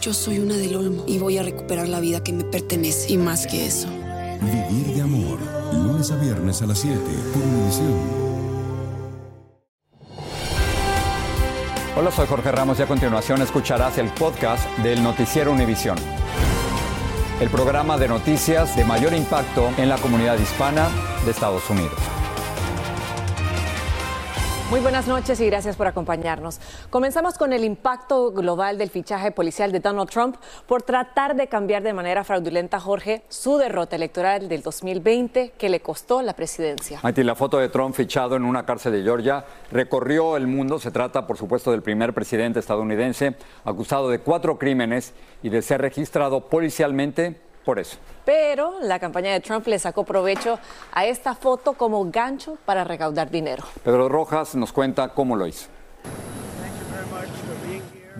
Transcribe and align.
Yo 0.00 0.14
soy 0.14 0.38
una 0.38 0.56
del 0.56 0.76
Olmo 0.76 1.04
y 1.06 1.18
voy 1.18 1.36
a 1.36 1.42
recuperar 1.42 1.86
la 1.86 2.00
vida 2.00 2.22
que 2.24 2.32
me 2.32 2.42
pertenece 2.42 3.12
y 3.12 3.18
más 3.18 3.46
que 3.46 3.66
eso. 3.66 3.86
Vivir 4.40 4.94
de 4.94 5.02
amor. 5.02 5.38
Lunes 5.74 6.10
a 6.10 6.16
viernes 6.16 6.62
a 6.62 6.66
las 6.66 6.78
7 6.78 6.98
por 7.34 7.42
Univisión. 7.42 8.20
Hola, 11.98 12.10
soy 12.10 12.26
Jorge 12.26 12.50
Ramos 12.50 12.78
y 12.78 12.82
a 12.82 12.86
continuación 12.86 13.42
escucharás 13.42 13.98
el 13.98 14.08
podcast 14.08 14.66
del 14.78 15.02
Noticiero 15.02 15.52
Univisión. 15.52 15.98
El 17.38 17.50
programa 17.50 17.98
de 17.98 18.08
noticias 18.08 18.74
de 18.76 18.86
mayor 18.86 19.12
impacto 19.12 19.68
en 19.76 19.90
la 19.90 19.98
comunidad 19.98 20.38
hispana 20.38 20.88
de 21.26 21.30
Estados 21.30 21.68
Unidos. 21.68 22.19
Muy 24.70 24.78
buenas 24.78 25.08
noches 25.08 25.40
y 25.40 25.46
gracias 25.46 25.74
por 25.74 25.88
acompañarnos. 25.88 26.60
Comenzamos 26.90 27.36
con 27.36 27.52
el 27.52 27.64
impacto 27.64 28.30
global 28.30 28.78
del 28.78 28.88
fichaje 28.88 29.32
policial 29.32 29.72
de 29.72 29.80
Donald 29.80 30.08
Trump 30.08 30.36
por 30.68 30.82
tratar 30.82 31.34
de 31.34 31.48
cambiar 31.48 31.82
de 31.82 31.92
manera 31.92 32.22
fraudulenta, 32.22 32.78
Jorge, 32.78 33.24
su 33.28 33.58
derrota 33.58 33.96
electoral 33.96 34.48
del 34.48 34.62
2020 34.62 35.54
que 35.58 35.68
le 35.68 35.80
costó 35.80 36.22
la 36.22 36.34
presidencia. 36.34 37.00
Maiti, 37.02 37.24
la 37.24 37.34
foto 37.34 37.58
de 37.58 37.68
Trump 37.68 37.96
fichado 37.96 38.36
en 38.36 38.44
una 38.44 38.64
cárcel 38.64 38.92
de 38.92 39.02
Georgia 39.02 39.44
recorrió 39.72 40.36
el 40.36 40.46
mundo. 40.46 40.78
Se 40.78 40.92
trata, 40.92 41.26
por 41.26 41.36
supuesto, 41.36 41.72
del 41.72 41.82
primer 41.82 42.14
presidente 42.14 42.60
estadounidense 42.60 43.34
acusado 43.64 44.08
de 44.08 44.20
cuatro 44.20 44.56
crímenes 44.56 45.14
y 45.42 45.48
de 45.48 45.62
ser 45.62 45.80
registrado 45.80 46.48
policialmente 46.48 47.40
por 47.64 47.78
eso. 47.78 47.98
Pero 48.24 48.80
la 48.80 48.98
campaña 48.98 49.32
de 49.32 49.40
Trump 49.40 49.66
le 49.66 49.78
sacó 49.78 50.04
provecho 50.04 50.58
a 50.92 51.06
esta 51.06 51.34
foto 51.34 51.74
como 51.74 52.04
gancho 52.10 52.58
para 52.64 52.84
recaudar 52.84 53.30
dinero. 53.30 53.64
Pedro 53.84 54.08
Rojas 54.08 54.54
nos 54.54 54.72
cuenta 54.72 55.08
cómo 55.08 55.36
lo 55.36 55.46
hizo. 55.46 55.68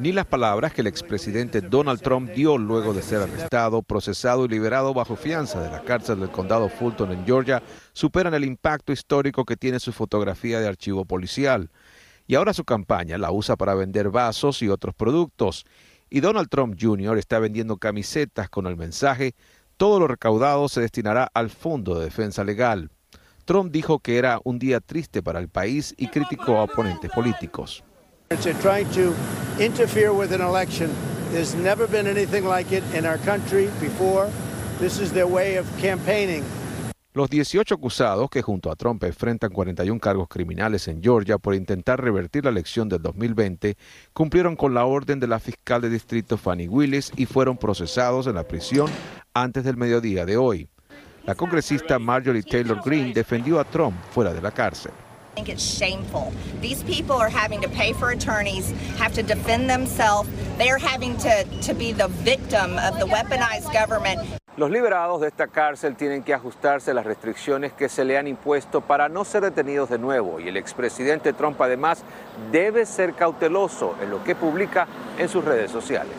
Ni 0.01 0.13
las 0.13 0.25
palabras 0.25 0.73
que 0.73 0.81
el 0.81 0.87
expresidente 0.87 1.61
Donald 1.61 2.01
Trump 2.01 2.31
dio 2.31 2.57
luego 2.57 2.95
de 2.95 3.03
ser 3.03 3.21
arrestado, 3.21 3.83
procesado 3.83 4.47
y 4.47 4.49
liberado 4.49 4.95
bajo 4.95 5.15
fianza 5.15 5.61
de 5.61 5.71
la 5.71 5.83
cárcel 5.83 6.21
del 6.21 6.31
condado 6.31 6.71
Fulton 6.71 7.13
en 7.13 7.27
Georgia 7.27 7.63
superan 7.93 8.33
el 8.33 8.45
impacto 8.45 8.93
histórico 8.93 9.45
que 9.45 9.59
tiene 9.59 9.79
su 9.79 9.93
fotografía 9.93 10.59
de 10.59 10.69
archivo 10.69 11.05
policial. 11.05 11.69
Y 12.27 12.35
ahora 12.35 12.55
su 12.55 12.65
campaña 12.65 13.19
la 13.19 13.31
usa 13.31 13.57
para 13.57 13.75
vender 13.75 14.09
vasos 14.09 14.63
y 14.63 14.71
otros 14.71 14.95
productos. 14.95 15.67
Y 16.11 16.21
Donald 16.21 16.49
Trump 16.49 16.77
Jr. 16.79 17.17
está 17.19 17.39
vendiendo 17.39 17.77
camisetas 17.77 18.51
con 18.51 18.67
el 18.67 18.77
mensaje, 18.77 19.35
todo 19.77 20.01
lo 20.01 20.09
recaudado 20.09 20.69
se 20.69 20.81
destinará 20.81 21.31
al 21.33 21.51
Fondo 21.51 21.99
de 21.99 22.05
Defensa 22.05 22.43
Legal. 22.43 22.91
Trump 23.45 23.73
dijo 23.73 24.01
que 24.01 24.19
era 24.19 24.41
un 24.45 24.59
día 24.59 24.81
triste 24.81 25.23
para 25.23 25.39
el 25.39 25.49
país 25.49 25.95
y 25.97 26.09
criticó 26.09 26.59
a 26.59 26.65
oponentes 26.65 27.11
políticos. 27.13 27.85
This 34.81 34.99
is 34.99 35.13
their 35.13 35.27
way 35.27 35.57
of 35.57 35.67
campaigning. 35.79 36.43
Los 37.13 37.29
18 37.29 37.75
acusados 37.75 38.31
que 38.31 38.41
junto 38.41 38.71
a 38.71 38.77
Trump 38.77 39.03
enfrentan 39.03 39.51
41 39.51 39.99
cargos 39.99 40.29
criminales 40.29 40.87
en 40.87 41.03
Georgia 41.03 41.39
por 41.39 41.57
intentar 41.57 42.01
revertir 42.01 42.45
la 42.45 42.51
elección 42.51 42.89
del 42.89 43.03
2020 43.03 43.77
cumplieron 44.13 44.55
con 44.55 44.75
la 44.75 44.85
orden 44.85 45.19
de 45.19 45.27
la 45.27 45.41
fiscal 45.41 45.83
de 45.83 45.91
distrito 45.91 46.37
Fanny 46.37 46.69
Willis 46.69 47.11
y 47.17 47.27
fueron 47.27 47.57
procesados 47.57 48.29
en 48.29 48.37
la 48.37 48.47
prisión 48.47 48.89
antes 49.35 49.65
del 49.65 49.77
mediodía 49.77 50.25
de 50.25 50.37
hoy. 50.37 50.69
La 51.27 51.35
congresista 51.35 51.99
Marjorie 51.99 52.45
Taylor 52.45 52.81
Greene 52.85 53.13
defendió 53.13 53.59
a 53.59 53.65
Trump 53.65 53.97
fuera 54.13 54.33
de 54.33 54.41
la 54.41 54.53
cárcel. 54.53 54.93
These 56.61 56.85
people 56.85 57.17
are 57.17 57.31
having 57.31 57.61
to 57.61 57.69
pay 57.69 57.93
for 57.93 58.13
attorneys, 58.13 58.73
have 58.99 59.15
to 59.15 59.23
defend 59.23 59.69
themselves. 59.69 60.29
They're 60.59 60.79
having 60.79 61.17
to 61.17 61.75
be 61.75 61.93
the 61.93 62.09
victim 62.23 62.79
of 62.79 63.01
the 63.01 63.07
weaponized 63.07 63.73
government. 63.73 64.21
Los 64.61 64.71
liberados 64.71 65.23
de 65.23 65.29
esta 65.29 65.47
cárcel 65.47 65.97
tienen 65.97 66.23
que 66.23 66.35
ajustarse 66.35 66.91
a 66.91 66.95
las 66.95 67.07
restricciones 67.07 67.73
que 67.73 67.89
se 67.89 68.05
le 68.05 68.19
han 68.19 68.27
impuesto 68.27 68.83
para 68.83 69.09
no 69.09 69.25
ser 69.25 69.41
detenidos 69.41 69.89
de 69.89 69.99
nuevo 69.99 70.39
y 70.39 70.49
el 70.49 70.59
expresidente 70.59 71.33
Trump 71.33 71.59
además 71.63 72.05
debe 72.53 72.85
ser 72.85 73.15
cauteloso 73.15 73.97
en 74.03 74.11
lo 74.11 74.23
que 74.23 74.35
publica 74.35 74.87
en 75.19 75.31
sus 75.31 75.43
redes 75.47 75.71
sociales. 75.71 76.15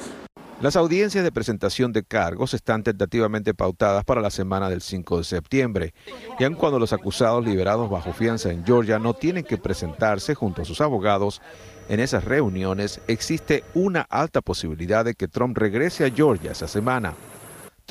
Las 0.59 0.75
audiencias 0.75 1.23
de 1.23 1.31
presentación 1.31 1.93
de 1.93 2.01
cargos 2.01 2.55
están 2.55 2.81
tentativamente 2.81 3.53
pautadas 3.53 4.03
para 4.05 4.21
la 4.21 4.31
semana 4.31 4.71
del 4.71 4.81
5 4.81 5.19
de 5.19 5.23
septiembre, 5.23 5.93
y 6.39 6.43
aun 6.43 6.55
cuando 6.55 6.79
los 6.79 6.93
acusados 6.93 7.45
liberados 7.45 7.91
bajo 7.91 8.11
fianza 8.11 8.49
en 8.49 8.65
Georgia 8.65 8.97
no 8.97 9.13
tienen 9.13 9.43
que 9.43 9.59
presentarse 9.59 10.33
junto 10.33 10.63
a 10.63 10.65
sus 10.65 10.81
abogados, 10.81 11.43
en 11.89 11.99
esas 11.99 12.25
reuniones 12.25 13.01
existe 13.07 13.63
una 13.75 14.01
alta 14.01 14.41
posibilidad 14.41 15.05
de 15.05 15.13
que 15.13 15.27
Trump 15.27 15.55
regrese 15.59 16.05
a 16.05 16.09
Georgia 16.09 16.53
esa 16.53 16.67
semana. 16.67 17.13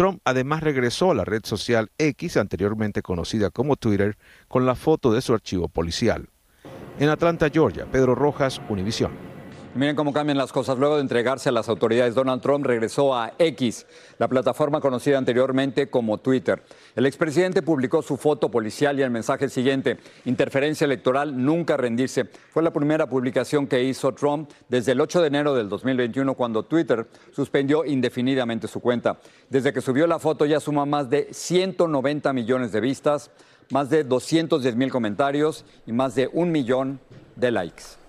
Trump 0.01 0.23
además 0.25 0.63
regresó 0.63 1.11
a 1.11 1.15
la 1.15 1.27
red 1.27 1.43
social 1.45 1.91
X, 1.99 2.39
anteriormente 2.39 3.03
conocida 3.03 3.51
como 3.51 3.77
Twitter, 3.77 4.17
con 4.49 4.65
la 4.65 4.75
foto 4.75 5.13
de 5.13 5.21
su 5.21 5.35
archivo 5.35 5.69
policial. 5.69 6.31
En 6.99 7.11
Atlanta, 7.11 7.51
Georgia, 7.51 7.85
Pedro 7.85 8.15
Rojas, 8.15 8.63
Univisión. 8.71 9.30
Miren 9.73 9.95
cómo 9.95 10.13
cambian 10.13 10.37
las 10.37 10.51
cosas. 10.51 10.79
Luego 10.79 10.97
de 10.97 11.03
entregarse 11.03 11.49
a 11.49 11.53
las 11.53 11.69
autoridades, 11.69 12.17
Donald 12.17 12.43
Trump 12.43 12.67
regresó 12.67 13.15
a 13.15 13.35
X, 13.39 13.87
la 14.19 14.27
plataforma 14.27 14.81
conocida 14.81 15.17
anteriormente 15.17 15.89
como 15.89 16.19
Twitter. 16.19 16.61
El 16.97 17.07
expresidente 17.07 17.63
publicó 17.63 18.03
su 18.03 18.17
foto 18.17 18.51
policial 18.51 18.99
y 18.99 19.03
el 19.03 19.11
mensaje 19.11 19.49
siguiente, 19.49 19.99
interferencia 20.25 20.87
electoral, 20.87 21.45
nunca 21.45 21.77
rendirse. 21.77 22.25
Fue 22.25 22.65
la 22.65 22.73
primera 22.73 23.09
publicación 23.09 23.69
que 23.69 23.85
hizo 23.85 24.13
Trump 24.13 24.51
desde 24.69 24.91
el 24.91 25.01
8 25.01 25.21
de 25.21 25.29
enero 25.29 25.55
del 25.55 25.69
2021, 25.69 26.35
cuando 26.35 26.65
Twitter 26.65 27.07
suspendió 27.31 27.85
indefinidamente 27.85 28.67
su 28.67 28.81
cuenta. 28.81 29.21
Desde 29.51 29.73
que 29.73 29.81
subió 29.81 30.09
la 30.09 30.19
foto 30.19 30.47
ya 30.47 30.59
suma 30.59 30.85
más 30.85 31.09
de 31.09 31.29
190 31.31 32.33
millones 32.33 32.73
de 32.73 32.81
vistas, 32.81 33.31
más 33.71 33.89
de 33.89 34.03
210 34.03 34.75
mil 34.75 34.91
comentarios 34.91 35.65
y 35.87 35.93
más 35.93 36.17
de 36.17 36.29
un 36.33 36.51
millón 36.51 36.99
de 37.37 37.53
likes. 37.53 38.00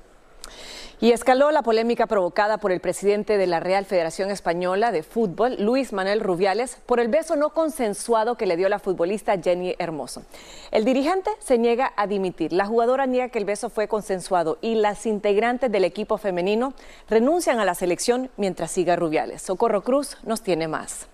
Y 1.02 1.14
escaló 1.14 1.50
la 1.50 1.64
polémica 1.64 2.06
provocada 2.06 2.60
por 2.60 2.72
el 2.72 2.80
presidente 2.80 3.40
de 3.40 3.48
la 3.48 3.60
Real 3.60 3.86
Federación 3.86 4.30
Española 4.30 4.92
de 4.92 5.02
Fútbol, 5.02 5.56
Luis 5.58 5.94
Manuel 5.94 6.20
Rubiales, 6.20 6.78
por 6.86 7.00
el 7.00 7.08
beso 7.08 7.36
no 7.36 7.56
consensuado 7.56 8.38
que 8.38 8.46
le 8.46 8.56
dio 8.56 8.70
la 8.70 8.78
futbolista 8.78 9.36
Jenny 9.42 9.76
Hermoso. 9.80 10.22
El 10.70 10.86
dirigente 10.86 11.32
se 11.40 11.58
niega 11.58 11.92
a 11.98 12.06
dimitir, 12.06 12.54
la 12.54 12.68
jugadora 12.68 13.08
niega 13.08 13.30
que 13.30 13.40
el 13.40 13.46
beso 13.46 13.72
fue 13.72 13.88
consensuado 13.88 14.60
y 14.62 14.76
las 14.76 15.08
integrantes 15.08 15.72
del 15.72 15.86
equipo 15.86 16.20
femenino 16.20 16.76
renuncian 17.10 17.60
a 17.60 17.66
la 17.66 17.74
selección 17.74 18.30
mientras 18.38 18.70
siga 18.70 18.96
Rubiales. 18.96 19.42
Socorro 19.42 19.82
Cruz 19.82 20.18
nos 20.22 20.44
tiene 20.44 20.68
más. 20.68 21.08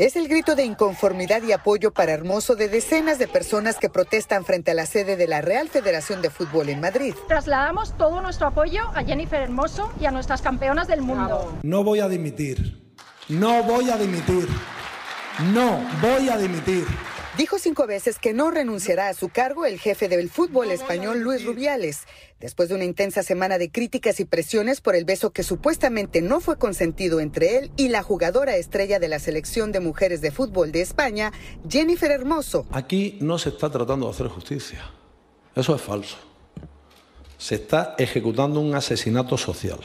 Es 0.00 0.16
el 0.16 0.28
grito 0.28 0.54
de 0.56 0.64
inconformidad 0.64 1.42
y 1.42 1.52
apoyo 1.52 1.90
para 1.90 2.12
Hermoso 2.12 2.56
de 2.56 2.70
decenas 2.70 3.18
de 3.18 3.28
personas 3.28 3.76
que 3.76 3.90
protestan 3.90 4.46
frente 4.46 4.70
a 4.70 4.74
la 4.74 4.86
sede 4.86 5.14
de 5.14 5.28
la 5.28 5.42
Real 5.42 5.68
Federación 5.68 6.22
de 6.22 6.30
Fútbol 6.30 6.70
en 6.70 6.80
Madrid. 6.80 7.14
Trasladamos 7.28 7.94
todo 7.98 8.22
nuestro 8.22 8.46
apoyo 8.46 8.80
a 8.94 9.04
Jennifer 9.04 9.42
Hermoso 9.42 9.92
y 10.00 10.06
a 10.06 10.10
nuestras 10.10 10.40
campeonas 10.40 10.88
del 10.88 11.02
mundo. 11.02 11.54
No 11.62 11.84
voy 11.84 12.00
a 12.00 12.08
dimitir. 12.08 12.80
No 13.28 13.62
voy 13.62 13.90
a 13.90 13.98
dimitir. 13.98 14.48
No 15.52 15.78
voy 16.00 16.30
a 16.30 16.38
dimitir. 16.38 16.86
Dijo 17.38 17.60
cinco 17.60 17.86
veces 17.86 18.18
que 18.18 18.32
no 18.32 18.50
renunciará 18.50 19.08
a 19.08 19.14
su 19.14 19.28
cargo 19.28 19.64
el 19.64 19.78
jefe 19.78 20.08
del 20.08 20.28
fútbol 20.28 20.72
español 20.72 21.20
Luis 21.20 21.44
Rubiales, 21.44 22.00
después 22.40 22.68
de 22.68 22.74
una 22.74 22.84
intensa 22.84 23.22
semana 23.22 23.56
de 23.56 23.70
críticas 23.70 24.18
y 24.18 24.24
presiones 24.24 24.80
por 24.80 24.96
el 24.96 25.04
beso 25.04 25.30
que 25.30 25.44
supuestamente 25.44 26.22
no 26.22 26.40
fue 26.40 26.58
consentido 26.58 27.20
entre 27.20 27.58
él 27.58 27.70
y 27.76 27.88
la 27.88 28.02
jugadora 28.02 28.56
estrella 28.56 28.98
de 28.98 29.08
la 29.08 29.20
selección 29.20 29.70
de 29.70 29.78
mujeres 29.78 30.20
de 30.22 30.32
fútbol 30.32 30.72
de 30.72 30.80
España, 30.80 31.32
Jennifer 31.68 32.10
Hermoso. 32.10 32.66
Aquí 32.72 33.16
no 33.20 33.38
se 33.38 33.50
está 33.50 33.70
tratando 33.70 34.06
de 34.06 34.12
hacer 34.12 34.26
justicia. 34.26 34.90
Eso 35.54 35.74
es 35.74 35.80
falso. 35.80 36.16
Se 37.38 37.54
está 37.54 37.94
ejecutando 37.96 38.60
un 38.60 38.74
asesinato 38.74 39.38
social. 39.38 39.78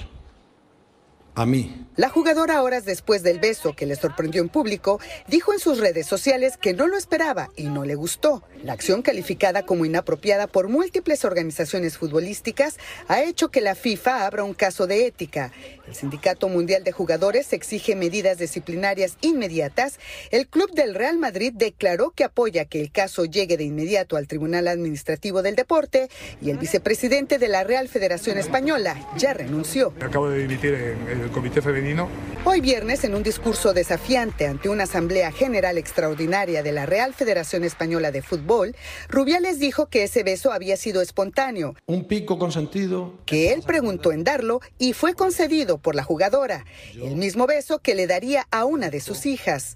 A 1.35 1.45
mí. 1.45 1.85
La 1.97 2.09
jugadora, 2.09 2.61
horas 2.61 2.83
después 2.83 3.23
del 3.23 3.39
beso 3.39 3.73
que 3.73 3.85
le 3.85 3.95
sorprendió 3.95 4.41
en 4.41 4.49
público, 4.49 4.99
dijo 5.29 5.53
en 5.53 5.59
sus 5.59 5.79
redes 5.79 6.05
sociales 6.05 6.57
que 6.57 6.73
no 6.73 6.87
lo 6.87 6.97
esperaba 6.97 7.51
y 7.55 7.67
no 7.67 7.85
le 7.85 7.95
gustó. 7.95 8.43
La 8.63 8.73
acción 8.73 9.01
calificada 9.01 9.65
como 9.65 9.85
inapropiada 9.85 10.47
por 10.47 10.67
múltiples 10.67 11.23
organizaciones 11.23 11.97
futbolísticas 11.97 12.77
ha 13.07 13.23
hecho 13.23 13.49
que 13.49 13.61
la 13.61 13.75
FIFA 13.75 14.25
abra 14.25 14.43
un 14.43 14.53
caso 14.53 14.87
de 14.87 15.05
ética. 15.05 15.53
El 15.87 15.95
Sindicato 15.95 16.49
Mundial 16.49 16.83
de 16.83 16.91
Jugadores 16.91 17.53
exige 17.53 17.95
medidas 17.95 18.39
disciplinarias 18.39 19.17
inmediatas. 19.21 19.99
El 20.31 20.47
club 20.47 20.71
del 20.71 20.95
Real 20.95 21.17
Madrid 21.17 21.53
declaró 21.55 22.11
que 22.11 22.25
apoya 22.25 22.65
que 22.65 22.81
el 22.81 22.91
caso 22.91 23.23
llegue 23.23 23.55
de 23.55 23.63
inmediato 23.63 24.17
al 24.17 24.27
Tribunal 24.27 24.67
Administrativo 24.67 25.41
del 25.41 25.55
Deporte 25.55 26.09
y 26.41 26.49
el 26.49 26.57
vicepresidente 26.57 27.37
de 27.37 27.47
la 27.47 27.63
Real 27.63 27.87
Federación 27.87 28.37
Española 28.37 28.97
ya 29.15 29.33
renunció. 29.33 29.93
Acabo 30.01 30.29
de 30.29 30.39
dimitir 30.39 30.73
en 30.73 31.24
el 31.25 31.31
Comité 31.31 31.61
Femenino 31.61 32.07
Hoy 32.47 32.61
viernes, 32.61 33.03
en 33.03 33.15
un 33.15 33.23
discurso 33.23 33.73
desafiante 33.73 34.45
ante 34.45 34.69
una 34.69 34.83
Asamblea 34.83 35.31
General 35.31 35.79
Extraordinaria 35.79 36.61
de 36.61 36.71
la 36.71 36.85
Real 36.85 37.15
Federación 37.15 37.63
Española 37.63 38.11
de 38.11 38.21
Fútbol, 38.21 38.75
Rubiales 39.09 39.57
dijo 39.57 39.87
que 39.87 40.03
ese 40.03 40.21
beso 40.21 40.51
había 40.51 40.77
sido 40.77 41.01
espontáneo. 41.01 41.73
Un 41.87 42.07
pico 42.07 42.37
consentido. 42.37 43.15
Que 43.25 43.51
él 43.51 43.63
preguntó 43.65 44.11
en 44.11 44.23
darlo 44.23 44.61
y 44.77 44.93
fue 44.93 45.15
concedido 45.15 45.79
por 45.79 45.95
la 45.95 46.03
jugadora. 46.03 46.65
El 46.93 47.15
mismo 47.15 47.47
beso 47.47 47.79
que 47.79 47.95
le 47.95 48.05
daría 48.05 48.45
a 48.51 48.65
una 48.65 48.91
de 48.91 49.01
sus 49.01 49.25
hijas. 49.25 49.75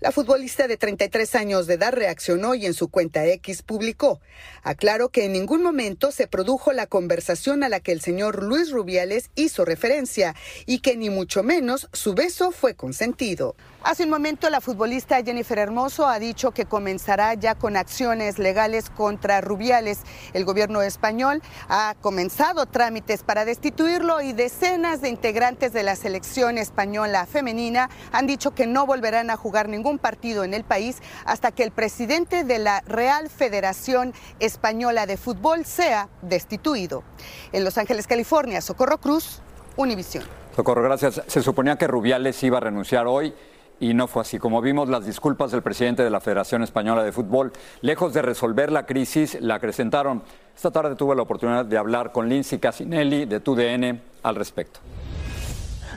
La 0.00 0.10
futbolista 0.10 0.66
de 0.66 0.76
33 0.76 1.36
años 1.36 1.68
de 1.68 1.74
edad 1.74 1.92
reaccionó 1.92 2.56
y 2.56 2.66
en 2.66 2.74
su 2.74 2.88
cuenta 2.88 3.24
X 3.26 3.62
publicó. 3.62 4.20
Aclaró 4.64 5.10
que 5.10 5.24
en 5.24 5.32
ningún 5.34 5.62
momento 5.62 6.10
se 6.10 6.26
produjo 6.26 6.72
la 6.72 6.88
conversación 6.88 7.62
a 7.62 7.68
la 7.68 7.78
que 7.78 7.92
el 7.92 8.00
señor 8.00 8.42
Luis 8.42 8.72
Rubiales 8.72 9.30
hizo 9.36 9.64
referencia 9.64 10.34
y 10.66 10.80
que 10.80 10.87
ni 10.96 11.10
mucho 11.10 11.42
menos 11.42 11.88
su 11.92 12.14
beso 12.14 12.52
fue 12.52 12.74
consentido. 12.74 13.56
Hace 13.82 14.04
un 14.04 14.10
momento 14.10 14.50
la 14.50 14.60
futbolista 14.60 15.22
Jennifer 15.22 15.58
Hermoso 15.58 16.06
ha 16.06 16.18
dicho 16.18 16.50
que 16.50 16.66
comenzará 16.66 17.34
ya 17.34 17.54
con 17.54 17.76
acciones 17.76 18.38
legales 18.38 18.90
contra 18.90 19.40
Rubiales. 19.40 20.00
El 20.32 20.44
gobierno 20.44 20.82
español 20.82 21.42
ha 21.68 21.94
comenzado 22.00 22.66
trámites 22.66 23.22
para 23.22 23.44
destituirlo 23.44 24.20
y 24.20 24.32
decenas 24.32 25.00
de 25.00 25.08
integrantes 25.08 25.72
de 25.72 25.82
la 25.82 25.96
selección 25.96 26.58
española 26.58 27.26
femenina 27.26 27.88
han 28.12 28.26
dicho 28.26 28.54
que 28.54 28.66
no 28.66 28.84
volverán 28.86 29.30
a 29.30 29.36
jugar 29.36 29.68
ningún 29.68 29.98
partido 29.98 30.44
en 30.44 30.54
el 30.54 30.64
país 30.64 30.98
hasta 31.24 31.52
que 31.52 31.62
el 31.62 31.70
presidente 31.70 32.44
de 32.44 32.58
la 32.58 32.80
Real 32.82 33.30
Federación 33.30 34.12
Española 34.40 35.06
de 35.06 35.16
Fútbol 35.16 35.64
sea 35.64 36.08
destituido. 36.22 37.04
En 37.52 37.64
Los 37.64 37.78
Ángeles, 37.78 38.06
California, 38.06 38.60
Socorro 38.60 38.98
Cruz, 38.98 39.40
Univisión. 39.76 40.47
Socorro, 40.58 40.82
gracias. 40.82 41.22
Se 41.28 41.40
suponía 41.40 41.76
que 41.76 41.86
Rubiales 41.86 42.42
iba 42.42 42.56
a 42.56 42.60
renunciar 42.60 43.06
hoy 43.06 43.32
y 43.78 43.94
no 43.94 44.08
fue 44.08 44.22
así. 44.22 44.40
Como 44.40 44.60
vimos, 44.60 44.88
las 44.88 45.06
disculpas 45.06 45.52
del 45.52 45.62
presidente 45.62 46.02
de 46.02 46.10
la 46.10 46.18
Federación 46.18 46.64
Española 46.64 47.04
de 47.04 47.12
Fútbol, 47.12 47.52
lejos 47.80 48.12
de 48.12 48.22
resolver 48.22 48.72
la 48.72 48.84
crisis, 48.84 49.40
la 49.40 49.54
acrecentaron. 49.54 50.20
Esta 50.56 50.72
tarde 50.72 50.96
tuve 50.96 51.14
la 51.14 51.22
oportunidad 51.22 51.64
de 51.64 51.78
hablar 51.78 52.10
con 52.10 52.28
Lindsay 52.28 52.58
Casinelli 52.58 53.24
de 53.26 53.38
TUDN 53.38 54.02
al 54.24 54.34
respecto 54.34 54.80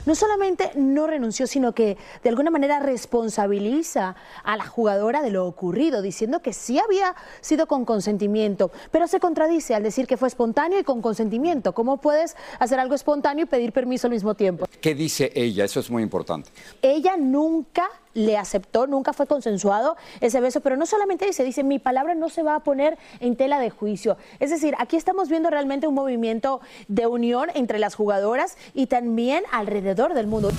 no 0.06 0.14
solamente 0.14 0.70
no 0.74 1.06
renunció, 1.06 1.46
sino 1.46 1.72
que 1.72 1.96
de 2.22 2.28
alguna 2.28 2.50
manera 2.50 2.80
responsabiliza 2.80 4.16
a 4.44 4.56
la 4.56 4.66
jugadora 4.66 5.22
de 5.22 5.30
lo 5.30 5.46
ocurrido, 5.46 6.02
diciendo 6.02 6.40
que 6.40 6.52
sí 6.52 6.78
había 6.78 7.14
sido 7.40 7.66
con 7.66 7.84
consentimiento, 7.84 8.70
pero 8.90 9.06
se 9.06 9.20
contradice 9.20 9.74
al 9.74 9.82
decir 9.82 10.06
que 10.06 10.16
fue 10.16 10.28
espontáneo 10.28 10.78
y 10.78 10.84
con 10.84 11.02
consentimiento. 11.02 11.72
¿Cómo 11.72 11.98
puedes 11.98 12.36
hacer 12.58 12.78
algo 12.78 12.94
espontáneo 12.94 13.44
y 13.44 13.48
pedir 13.48 13.72
permiso 13.72 14.06
al 14.06 14.12
mismo 14.12 14.34
tiempo? 14.34 14.66
¿Qué 14.80 14.94
dice 14.94 15.30
ella? 15.34 15.64
Eso 15.64 15.80
es 15.80 15.90
muy 15.90 16.02
importante. 16.02 16.50
Ella 16.80 17.16
nunca 17.16 17.88
le 18.14 18.36
aceptó, 18.36 18.86
nunca 18.86 19.12
fue 19.12 19.26
consensuado 19.26 19.96
ese 20.20 20.40
beso, 20.40 20.60
pero 20.60 20.76
no 20.76 20.86
solamente 20.86 21.26
dice, 21.26 21.44
dice, 21.44 21.64
mi 21.64 21.78
palabra 21.78 22.14
no 22.14 22.28
se 22.28 22.42
va 22.42 22.56
a 22.56 22.60
poner 22.60 22.98
en 23.20 23.36
tela 23.36 23.58
de 23.58 23.70
juicio. 23.70 24.16
Es 24.40 24.50
decir, 24.50 24.74
aquí 24.78 24.96
estamos 24.96 25.28
viendo 25.28 25.50
realmente 25.50 25.86
un 25.86 25.94
movimiento 25.94 26.60
de 26.88 27.06
unión 27.06 27.50
entre 27.54 27.78
las 27.78 27.94
jugadoras 27.94 28.56
y 28.74 28.86
también 28.86 29.44
alrededor 29.52 30.14
del 30.14 30.26
mundo. 30.26 30.50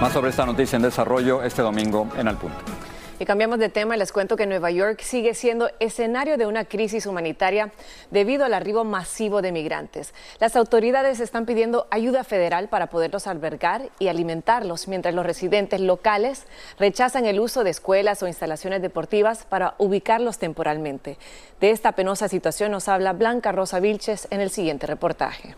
Más 0.00 0.12
sobre 0.12 0.30
esta 0.30 0.46
noticia 0.46 0.76
en 0.76 0.82
desarrollo 0.82 1.42
este 1.42 1.62
domingo 1.62 2.08
en 2.16 2.28
Al 2.28 2.38
Punto. 2.38 2.79
Y 3.20 3.26
cambiamos 3.26 3.58
de 3.58 3.68
tema 3.68 3.94
y 3.94 3.98
les 3.98 4.12
cuento 4.12 4.34
que 4.34 4.46
Nueva 4.46 4.70
York 4.70 5.02
sigue 5.02 5.34
siendo 5.34 5.70
escenario 5.78 6.38
de 6.38 6.46
una 6.46 6.64
crisis 6.64 7.04
humanitaria 7.04 7.70
debido 8.10 8.46
al 8.46 8.54
arribo 8.54 8.82
masivo 8.82 9.42
de 9.42 9.52
migrantes. 9.52 10.14
Las 10.38 10.56
autoridades 10.56 11.20
están 11.20 11.44
pidiendo 11.44 11.86
ayuda 11.90 12.24
federal 12.24 12.68
para 12.68 12.86
poderlos 12.86 13.26
albergar 13.26 13.90
y 13.98 14.08
alimentarlos, 14.08 14.88
mientras 14.88 15.14
los 15.14 15.26
residentes 15.26 15.82
locales 15.82 16.46
rechazan 16.78 17.26
el 17.26 17.40
uso 17.40 17.62
de 17.62 17.68
escuelas 17.68 18.22
o 18.22 18.26
instalaciones 18.26 18.80
deportivas 18.80 19.44
para 19.44 19.74
ubicarlos 19.76 20.38
temporalmente. 20.38 21.18
De 21.60 21.72
esta 21.72 21.92
penosa 21.92 22.26
situación 22.26 22.72
nos 22.72 22.88
habla 22.88 23.12
Blanca 23.12 23.52
Rosa 23.52 23.80
Vilches 23.80 24.28
en 24.30 24.40
el 24.40 24.48
siguiente 24.48 24.86
reportaje. 24.86 25.56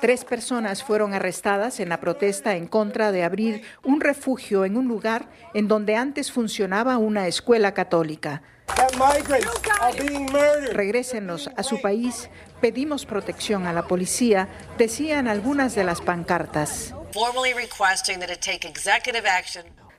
Tres 0.00 0.24
personas 0.24 0.84
fueron 0.84 1.12
arrestadas 1.12 1.80
en 1.80 1.88
la 1.88 1.98
protesta 1.98 2.54
en 2.54 2.68
contra 2.68 3.10
de 3.10 3.24
abrir 3.24 3.62
un 3.82 4.00
refugio 4.00 4.64
en 4.64 4.76
un 4.76 4.86
lugar 4.86 5.28
en 5.54 5.66
donde 5.66 5.96
antes 5.96 6.30
funcionaba 6.30 6.98
una 6.98 7.26
escuela 7.26 7.74
católica. 7.74 8.42
Regrésenos 10.72 11.50
a 11.56 11.62
su 11.64 11.80
país, 11.80 12.30
pedimos 12.60 13.06
protección 13.06 13.66
a 13.66 13.72
la 13.72 13.88
policía, 13.88 14.48
decían 14.76 15.26
algunas 15.26 15.74
de 15.74 15.82
las 15.82 16.00
pancartas. 16.00 16.94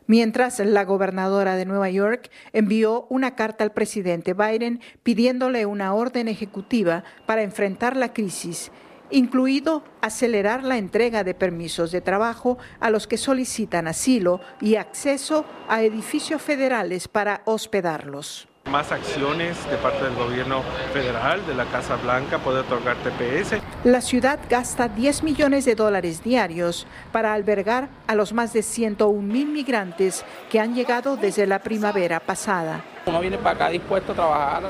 Mientras 0.08 0.60
la 0.60 0.86
gobernadora 0.86 1.56
de 1.56 1.66
Nueva 1.66 1.90
York 1.90 2.32
envió 2.54 3.06
una 3.10 3.36
carta 3.36 3.66
al 3.66 3.74
presidente 3.74 4.34
Biden 4.34 4.82
pidiéndole 5.04 5.66
una 5.66 5.94
orden 5.94 6.30
ejecutiva 6.30 7.04
para 7.26 7.44
enfrentar 7.44 7.98
la 7.98 8.14
crisis 8.14 8.72
incluido 9.12 9.84
acelerar 10.02 10.64
la 10.64 10.78
entrega 10.78 11.24
de 11.24 11.34
permisos 11.34 11.92
de 11.92 12.02
trabajo 12.02 12.58
a 12.80 12.90
los 12.90 13.08
que 13.08 13.18
solicitan 13.18 13.88
asilo 13.88 14.42
y 14.62 14.76
acceso 14.76 15.46
a 15.68 15.82
edificios 15.84 16.42
federales 16.42 17.08
para 17.08 17.42
hospedarlos. 17.46 18.48
Más 18.66 18.92
acciones 18.92 19.58
de 19.70 19.78
parte 19.78 20.04
del 20.04 20.14
gobierno 20.14 20.62
federal, 20.94 21.44
de 21.48 21.56
la 21.56 21.66
Casa 21.66 21.96
Blanca, 21.96 22.38
poder 22.38 22.66
otorgar 22.66 22.98
TPS. 22.98 23.60
La 23.84 24.00
ciudad 24.00 24.40
gasta 24.48 24.88
10 24.88 25.24
millones 25.24 25.66
de 25.66 25.74
dólares 25.74 26.24
diarios 26.24 26.86
para 27.12 27.34
albergar 27.34 27.90
a 28.06 28.14
los 28.14 28.32
más 28.32 28.54
de 28.54 28.62
101 28.62 29.22
mil 29.22 29.48
migrantes 29.48 30.24
que 30.52 30.60
han 30.60 30.76
llegado 30.76 31.18
desde 31.18 31.48
la 31.48 31.60
primavera 31.60 32.20
pasada. 32.20 32.84
Uno 33.08 33.20
viene 33.22 33.40
para 33.40 33.56
acá 33.56 33.70
dispuesto 33.70 34.12
a 34.12 34.16
trabajar 34.16 34.64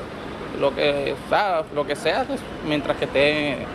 lo 0.58 0.74
que, 0.74 1.14
sea, 1.28 1.62
lo 1.74 1.86
que 1.86 1.96
sea, 1.96 2.24
pues, 2.24 2.40
mientras 2.66 2.96
que 2.96 3.04
esté 3.04 3.66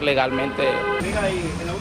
legalmente. 0.00 0.64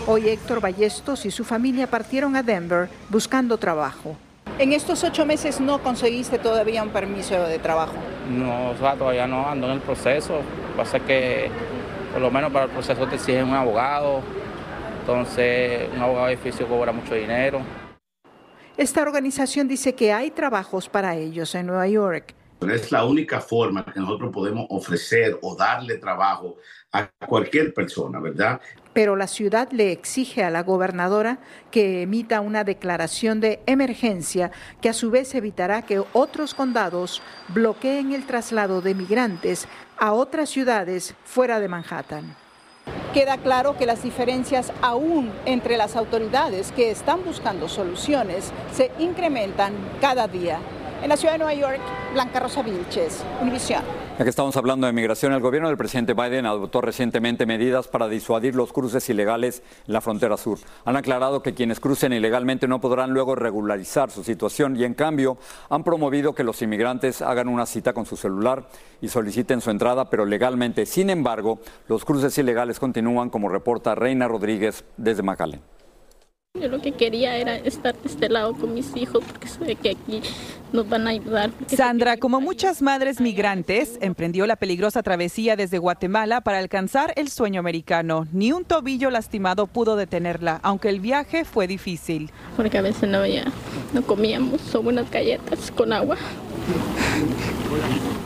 Hoy 0.06 0.30
Héctor 0.30 0.62
Ballestos 0.62 1.26
y 1.26 1.32
su 1.32 1.44
familia 1.44 1.88
partieron 1.88 2.36
a 2.36 2.44
Denver 2.44 2.90
buscando 3.10 3.58
trabajo. 3.58 4.18
En 4.60 4.74
estos 4.74 5.04
ocho 5.04 5.26
meses 5.26 5.60
no 5.60 5.80
conseguiste 5.84 6.40
todavía 6.40 6.82
un 6.82 6.90
permiso 6.90 7.36
de 7.44 7.60
trabajo. 7.60 7.94
No, 8.30 8.74
todavía 8.96 9.28
no, 9.28 9.48
ando 9.48 9.68
en 9.68 9.74
el 9.74 9.82
proceso. 9.82 10.42
Pasa 10.76 11.00
que 11.00 11.50
por 12.12 12.22
lo 12.22 12.32
menos 12.32 12.52
para 12.52 12.66
el 12.66 12.72
proceso 12.72 13.06
te 13.08 13.16
exigen 13.16 13.46
un 13.46 13.54
abogado, 13.54 14.22
entonces 15.02 15.88
un 15.96 16.02
abogado 16.02 16.28
de 16.28 16.66
cobra 16.68 16.92
mucho 16.92 17.14
dinero. 17.14 17.62
Esta 18.78 19.02
organización 19.02 19.68
dice 19.68 19.96
que 19.96 20.14
hay 20.14 20.32
trabajos 20.32 20.90
para 20.90 21.16
ellos 21.16 21.54
en 21.56 21.68
Nueva 21.68 21.88
York. 21.88 22.36
Es 22.62 22.92
la 22.92 23.06
única 23.06 23.40
forma 23.40 23.86
que 23.86 24.00
nosotros 24.00 24.32
podemos 24.34 24.66
ofrecer 24.70 25.38
o 25.42 25.56
darle 25.56 25.98
trabajo 25.98 26.58
a 26.94 27.10
cualquier 27.28 27.74
persona, 27.74 28.20
¿verdad? 28.20 28.62
Pero 28.94 29.16
la 29.16 29.28
ciudad 29.28 29.70
le 29.72 29.92
exige 29.92 30.44
a 30.44 30.50
la 30.50 30.64
gobernadora 30.64 31.40
que 31.70 32.02
emita 32.02 32.42
una 32.42 32.64
declaración 32.64 33.40
de 33.40 33.60
emergencia 33.66 34.52
que 34.82 34.90
a 34.90 34.94
su 34.94 35.12
vez 35.12 35.36
evitará 35.36 35.84
que 35.84 36.02
otros 36.14 36.54
condados 36.54 37.22
bloqueen 37.50 38.14
el 38.14 38.26
traslado 38.26 38.82
de 38.82 38.96
migrantes 38.96 39.68
a 39.98 40.14
otras 40.14 40.50
ciudades 40.50 41.14
fuera 41.26 41.60
de 41.60 41.68
Manhattan. 41.68 42.36
Queda 43.14 43.38
claro 43.38 43.78
que 43.78 43.86
las 43.86 44.04
diferencias 44.04 44.72
aún 44.82 45.32
entre 45.46 45.78
las 45.78 45.96
autoridades 45.96 46.72
que 46.72 46.92
están 46.92 47.24
buscando 47.24 47.68
soluciones 47.68 48.52
se 48.72 48.92
incrementan 49.00 49.74
cada 50.02 50.28
día. 50.28 50.60
En 51.04 51.10
la 51.10 51.18
ciudad 51.18 51.34
de 51.34 51.38
Nueva 51.38 51.54
York, 51.54 51.80
Blanca 52.14 52.40
Rosa 52.40 52.64
Vilches, 52.64 53.24
Univisión. 53.40 53.84
Ya 54.18 54.24
que 54.24 54.32
estamos 54.32 54.58
hablando 54.58 54.88
de 54.88 54.94
migración, 54.94 55.32
el 55.32 55.42
gobierno 55.42 55.68
del 55.68 55.78
presidente 55.78 56.16
Biden 56.16 56.48
adoptó 56.48 56.82
recientemente 56.82 57.46
medidas 57.46 57.88
para 57.88 58.08
disuadir 58.08 58.56
los 58.56 58.74
cruces 58.74 59.08
ilegales 59.10 59.62
en 59.86 59.94
la 59.94 60.02
frontera 60.02 60.38
sur. 60.38 60.58
Han 60.86 60.96
aclarado 60.96 61.44
que 61.44 61.54
quienes 61.54 61.80
crucen 61.80 62.14
ilegalmente 62.14 62.68
no 62.68 62.82
podrán 62.82 63.12
luego 63.12 63.36
regularizar 63.36 64.10
su 64.10 64.24
situación 64.24 64.76
y 64.76 64.86
en 64.86 64.96
cambio 64.96 65.38
han 65.70 65.84
promovido 65.84 66.34
que 66.34 66.44
los 66.44 66.64
inmigrantes 66.64 67.22
hagan 67.22 67.48
una 67.48 67.68
cita 67.68 67.94
con 67.94 68.08
su 68.08 68.18
celular 68.18 68.68
y 69.00 69.10
soliciten 69.10 69.62
su 69.62 69.70
entrada, 69.70 70.10
pero 70.10 70.26
legalmente. 70.26 70.88
Sin 70.88 71.12
embargo, 71.12 71.60
los 71.88 72.06
cruces 72.06 72.36
ilegales 72.40 72.80
continúan, 72.80 73.30
como 73.30 73.50
reporta 73.50 73.94
Reina 73.94 74.28
Rodríguez 74.28 74.84
desde 74.98 75.22
McAllen. 75.22 75.77
Yo 76.62 76.70
lo 76.70 76.82
que 76.82 76.92
quería 76.92 77.38
era 77.38 77.56
estar 77.56 77.96
de 77.96 78.10
este 78.10 78.30
lado 78.30 78.54
con 78.54 78.74
mis 78.74 78.96
hijos 78.96 79.24
porque 79.26 79.48
sé 79.48 79.76
que 79.76 79.92
aquí 79.92 80.22
nos 80.74 80.90
van 80.90 81.08
a 81.08 81.12
ayudar. 81.12 81.52
Sandra, 81.68 82.18
como 82.18 82.42
muchas 82.42 82.82
madres 82.82 83.22
migrantes, 83.22 83.98
emprendió 84.02 84.48
la 84.48 84.56
peligrosa 84.56 85.04
travesía 85.04 85.56
desde 85.56 85.78
Guatemala 85.78 86.42
para 86.42 86.60
alcanzar 86.60 87.14
el 87.16 87.30
sueño 87.30 87.60
americano. 87.60 88.28
Ni 88.32 88.52
un 88.52 88.66
tobillo 88.66 89.10
lastimado 89.10 89.68
pudo 89.68 89.96
detenerla, 89.96 90.60
aunque 90.64 90.90
el 90.90 91.00
viaje 91.00 91.46
fue 91.46 91.68
difícil. 91.68 92.32
Porque 92.56 92.78
a 92.78 92.82
veces 92.82 93.10
no 93.10 93.20
había, 93.20 93.46
no 93.94 94.02
comíamos, 94.02 94.62
solo 94.62 94.90
unas 94.90 95.10
galletas 95.12 95.72
con 95.72 95.94
agua. 95.94 96.18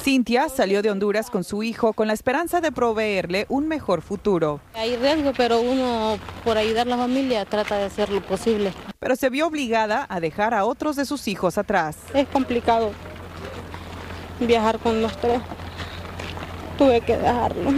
Cintia 0.00 0.48
salió 0.48 0.80
de 0.80 0.90
Honduras 0.90 1.28
con 1.28 1.44
su 1.44 1.62
hijo 1.62 1.92
con 1.92 2.06
la 2.06 2.14
esperanza 2.14 2.62
de 2.62 2.72
proveerle 2.72 3.44
un 3.50 3.68
mejor 3.68 4.00
futuro. 4.00 4.60
Hay 4.74 4.96
riesgo, 4.96 5.32
pero 5.36 5.60
uno 5.60 6.18
por 6.42 6.56
ayudar 6.56 6.86
a 6.86 6.90
la 6.90 6.96
familia 6.96 7.44
trata 7.44 7.76
de 7.76 7.84
hacer 7.84 8.08
lo 8.08 8.22
posible. 8.22 8.72
Pero 8.98 9.14
se 9.14 9.28
vio 9.28 9.46
obligada 9.46 10.06
a 10.08 10.18
dejar 10.18 10.54
a 10.54 10.64
otros 10.64 10.96
de 10.96 11.04
sus 11.04 11.28
hijos 11.28 11.58
atrás. 11.58 11.98
Es 12.14 12.26
complicado 12.28 12.92
viajar 14.40 14.78
con 14.78 15.02
los 15.02 15.14
tres. 15.18 15.42
Tuve 16.78 17.02
que 17.02 17.18
dejarlo. 17.18 17.70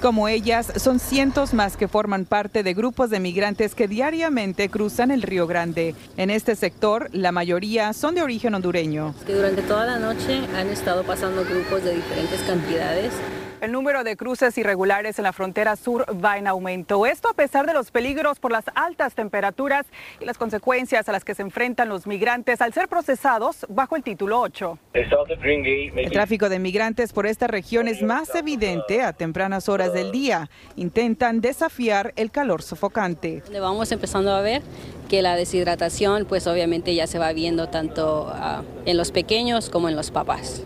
Como 0.00 0.28
ellas, 0.28 0.72
son 0.76 0.98
cientos 0.98 1.52
más 1.52 1.76
que 1.76 1.86
forman 1.86 2.24
parte 2.24 2.62
de 2.62 2.72
grupos 2.72 3.10
de 3.10 3.20
migrantes 3.20 3.74
que 3.74 3.86
diariamente 3.86 4.70
cruzan 4.70 5.10
el 5.10 5.20
Río 5.20 5.46
Grande. 5.46 5.94
En 6.16 6.30
este 6.30 6.56
sector, 6.56 7.10
la 7.12 7.32
mayoría 7.32 7.92
son 7.92 8.14
de 8.14 8.22
origen 8.22 8.54
hondureño. 8.54 9.14
durante 9.26 9.60
toda 9.60 9.84
la 9.84 9.98
noche 9.98 10.40
han 10.56 10.68
estado 10.68 11.02
pasando 11.02 11.44
grupos 11.44 11.84
de 11.84 11.96
diferentes 11.96 12.40
cantidades 12.42 13.12
el 13.60 13.72
número 13.72 14.04
de 14.04 14.16
cruces 14.16 14.56
irregulares 14.58 15.18
en 15.18 15.24
la 15.24 15.32
frontera 15.32 15.76
sur 15.76 16.06
va 16.24 16.38
en 16.38 16.46
aumento. 16.46 17.06
Esto 17.06 17.28
a 17.28 17.34
pesar 17.34 17.66
de 17.66 17.74
los 17.74 17.90
peligros 17.90 18.38
por 18.38 18.52
las 18.52 18.64
altas 18.74 19.14
temperaturas 19.14 19.86
y 20.20 20.24
las 20.24 20.38
consecuencias 20.38 21.08
a 21.08 21.12
las 21.12 21.24
que 21.24 21.34
se 21.34 21.42
enfrentan 21.42 21.88
los 21.88 22.06
migrantes 22.06 22.60
al 22.60 22.72
ser 22.72 22.88
procesados 22.88 23.66
bajo 23.68 23.96
el 23.96 24.02
título 24.02 24.40
8. 24.40 24.78
El 24.94 26.10
tráfico 26.10 26.48
de 26.48 26.58
migrantes 26.58 27.12
por 27.12 27.26
esta 27.26 27.46
región 27.46 27.88
es 27.88 28.02
más 28.02 28.34
evidente 28.34 29.02
a 29.02 29.12
tempranas 29.12 29.68
horas 29.68 29.92
del 29.92 30.10
día. 30.10 30.48
Intentan 30.76 31.40
desafiar 31.40 32.12
el 32.16 32.30
calor 32.30 32.62
sofocante. 32.62 33.42
Vamos 33.60 33.92
empezando 33.92 34.32
a 34.32 34.40
ver 34.40 34.62
que 35.08 35.22
la 35.22 35.36
deshidratación 35.36 36.24
pues 36.24 36.46
obviamente 36.46 36.94
ya 36.94 37.06
se 37.06 37.18
va 37.18 37.32
viendo 37.32 37.68
tanto 37.68 38.30
ah, 38.32 38.62
en 38.86 38.96
los 38.96 39.10
pequeños 39.10 39.68
como 39.68 39.88
en 39.88 39.96
los 39.96 40.10
papás 40.10 40.64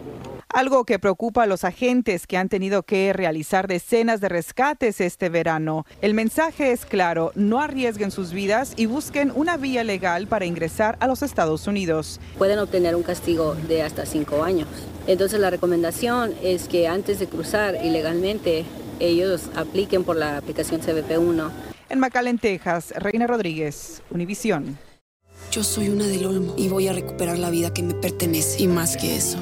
algo 0.55 0.85
que 0.85 1.01
preocupa 1.01 1.43
a 1.43 1.47
los 1.47 1.65
agentes 1.65 2.29
que 2.29 2.37
han 2.37 2.49
tenido 2.49 2.85
que 2.85 3.13
realizar 3.13 3.67
decenas 3.67 4.21
de 4.21 4.29
rescates 4.29 5.01
este 5.01 5.29
verano. 5.29 5.85
El 6.01 6.15
mensaje 6.15 6.71
es 6.71 6.87
claro, 6.87 7.33
no 7.35 7.61
arriesguen 7.61 8.13
sus 8.13 8.33
vidas 8.33 8.73
y 8.77 8.87
busquen 8.87 9.33
una 9.35 9.57
vía 9.57 9.83
legal 9.83 10.29
para 10.29 10.47
ingresar 10.47 10.97
a 11.01 11.09
los 11.09 11.23
Estados 11.23 11.67
Unidos. 11.67 12.21
Pueden 12.39 12.61
obtener 12.61 12.95
un 12.95 13.03
castigo 13.03 13.57
de 13.67 13.83
hasta 13.83 14.07
cinco 14.07 14.45
años. 14.45 14.69
Entonces 15.09 15.41
la 15.41 15.51
recomendación 15.51 16.33
es 16.41 16.69
que 16.69 16.87
antes 16.87 17.19
de 17.19 17.27
cruzar 17.27 17.85
ilegalmente, 17.85 18.65
ellos 19.01 19.51
apliquen 19.57 20.05
por 20.05 20.15
la 20.15 20.37
aplicación 20.37 20.81
CBP1. 20.81 21.51
En 21.89 21.99
McAllen, 21.99 22.39
Texas, 22.39 22.95
Reina 22.97 23.27
Rodríguez, 23.27 24.03
Univisión. 24.11 24.79
Yo 25.51 25.65
soy 25.65 25.89
una 25.89 26.07
del 26.07 26.25
Olmo 26.27 26.55
y 26.57 26.69
voy 26.69 26.87
a 26.87 26.93
recuperar 26.93 27.39
la 27.39 27.51
vida 27.51 27.75
que 27.75 27.83
me 27.83 27.95
pertenece 27.95 28.63
y 28.63 28.69
más 28.69 28.97
que 28.97 29.17
eso. 29.17 29.39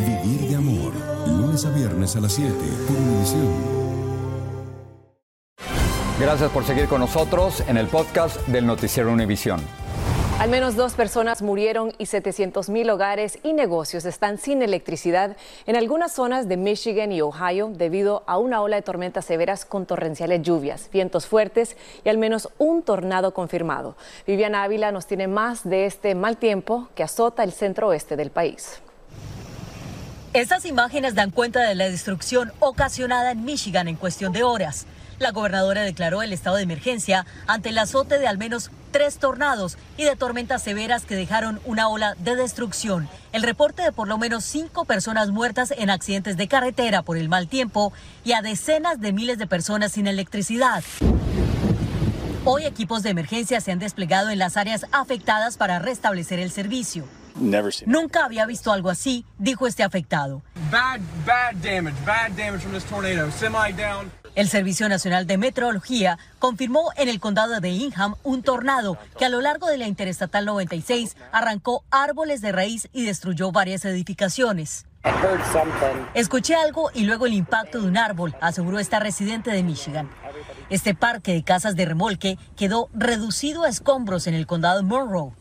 Vivir 0.00 0.48
de 0.48 0.54
amor. 0.56 0.92
Lunes 1.26 1.64
a 1.64 1.70
viernes 1.70 2.14
a 2.14 2.20
las 2.20 2.32
7 2.32 2.52
por 2.86 2.96
Univisión. 2.96 3.48
Gracias 6.20 6.50
por 6.50 6.64
seguir 6.64 6.86
con 6.88 7.00
nosotros 7.00 7.62
en 7.68 7.76
el 7.76 7.86
podcast 7.88 8.46
del 8.48 8.66
Noticiero 8.66 9.12
Univisión. 9.12 9.60
Al 10.38 10.50
menos 10.50 10.76
dos 10.76 10.94
personas 10.94 11.42
murieron 11.42 11.92
y 11.98 12.06
700 12.06 12.68
mil 12.68 12.88
hogares 12.90 13.40
y 13.42 13.52
negocios 13.52 14.04
están 14.04 14.38
sin 14.38 14.62
electricidad 14.62 15.36
en 15.66 15.74
algunas 15.74 16.12
zonas 16.12 16.48
de 16.48 16.56
Michigan 16.56 17.10
y 17.10 17.20
Ohio 17.20 17.68
debido 17.74 18.22
a 18.26 18.38
una 18.38 18.62
ola 18.62 18.76
de 18.76 18.82
tormentas 18.82 19.24
severas 19.24 19.64
con 19.64 19.84
torrenciales 19.84 20.42
lluvias, 20.42 20.90
vientos 20.92 21.26
fuertes 21.26 21.76
y 22.04 22.08
al 22.08 22.18
menos 22.18 22.50
un 22.58 22.82
tornado 22.82 23.34
confirmado. 23.34 23.96
Viviana 24.28 24.62
Ávila 24.62 24.92
nos 24.92 25.06
tiene 25.06 25.26
más 25.26 25.68
de 25.68 25.86
este 25.86 26.14
mal 26.14 26.36
tiempo 26.36 26.88
que 26.94 27.02
azota 27.02 27.42
el 27.42 27.50
centro 27.50 27.88
oeste 27.88 28.14
del 28.14 28.30
país. 28.30 28.80
Estas 30.34 30.66
imágenes 30.66 31.14
dan 31.14 31.30
cuenta 31.30 31.62
de 31.62 31.74
la 31.74 31.88
destrucción 31.88 32.52
ocasionada 32.60 33.30
en 33.30 33.46
Michigan 33.46 33.88
en 33.88 33.96
cuestión 33.96 34.30
de 34.32 34.42
horas. 34.42 34.84
La 35.18 35.30
gobernadora 35.30 35.82
declaró 35.82 36.22
el 36.22 36.34
estado 36.34 36.56
de 36.56 36.64
emergencia 36.64 37.24
ante 37.46 37.70
el 37.70 37.78
azote 37.78 38.18
de 38.18 38.26
al 38.26 38.36
menos 38.36 38.70
tres 38.90 39.16
tornados 39.18 39.78
y 39.96 40.04
de 40.04 40.16
tormentas 40.16 40.62
severas 40.62 41.06
que 41.06 41.16
dejaron 41.16 41.60
una 41.64 41.88
ola 41.88 42.14
de 42.18 42.36
destrucción. 42.36 43.08
El 43.32 43.42
reporte 43.42 43.82
de 43.82 43.90
por 43.90 44.06
lo 44.06 44.18
menos 44.18 44.44
cinco 44.44 44.84
personas 44.84 45.30
muertas 45.30 45.72
en 45.76 45.88
accidentes 45.88 46.36
de 46.36 46.46
carretera 46.46 47.00
por 47.00 47.16
el 47.16 47.30
mal 47.30 47.48
tiempo 47.48 47.94
y 48.22 48.32
a 48.32 48.42
decenas 48.42 49.00
de 49.00 49.14
miles 49.14 49.38
de 49.38 49.46
personas 49.46 49.92
sin 49.92 50.06
electricidad. 50.06 50.84
Hoy 52.44 52.66
equipos 52.66 53.02
de 53.02 53.10
emergencia 53.10 53.62
se 53.62 53.72
han 53.72 53.78
desplegado 53.78 54.28
en 54.28 54.38
las 54.38 54.58
áreas 54.58 54.84
afectadas 54.92 55.56
para 55.56 55.78
restablecer 55.78 56.38
el 56.38 56.50
servicio. 56.50 57.06
Nunca 57.86 58.24
había 58.24 58.46
visto 58.46 58.72
algo 58.72 58.90
así, 58.90 59.24
dijo 59.38 59.66
este 59.66 59.82
afectado. 59.82 60.42
El 64.34 64.48
Servicio 64.48 64.88
Nacional 64.88 65.26
de 65.26 65.36
Meteorología 65.36 66.18
confirmó 66.38 66.90
en 66.96 67.08
el 67.08 67.18
condado 67.18 67.58
de 67.60 67.70
Ingham 67.70 68.14
un 68.22 68.42
tornado 68.42 68.96
que 69.18 69.24
a 69.24 69.28
lo 69.28 69.40
largo 69.40 69.66
de 69.66 69.78
la 69.78 69.88
Interestatal 69.88 70.44
96 70.46 71.16
arrancó 71.32 71.82
árboles 71.90 72.40
de 72.40 72.52
raíz 72.52 72.88
y 72.92 73.04
destruyó 73.04 73.50
varias 73.50 73.84
edificaciones. 73.84 74.86
Escuché 76.14 76.54
algo 76.54 76.90
y 76.94 77.04
luego 77.04 77.26
el 77.26 77.34
impacto 77.34 77.80
de 77.80 77.88
un 77.88 77.96
árbol, 77.96 78.36
aseguró 78.40 78.78
esta 78.78 79.00
residente 79.00 79.50
de 79.50 79.62
Michigan. 79.62 80.10
Este 80.70 80.94
parque 80.94 81.32
de 81.32 81.42
casas 81.42 81.76
de 81.76 81.86
remolque 81.86 82.38
quedó 82.56 82.90
reducido 82.94 83.64
a 83.64 83.68
escombros 83.68 84.26
en 84.26 84.34
el 84.34 84.46
condado 84.46 84.78
de 84.78 84.84
Monroe. 84.84 85.32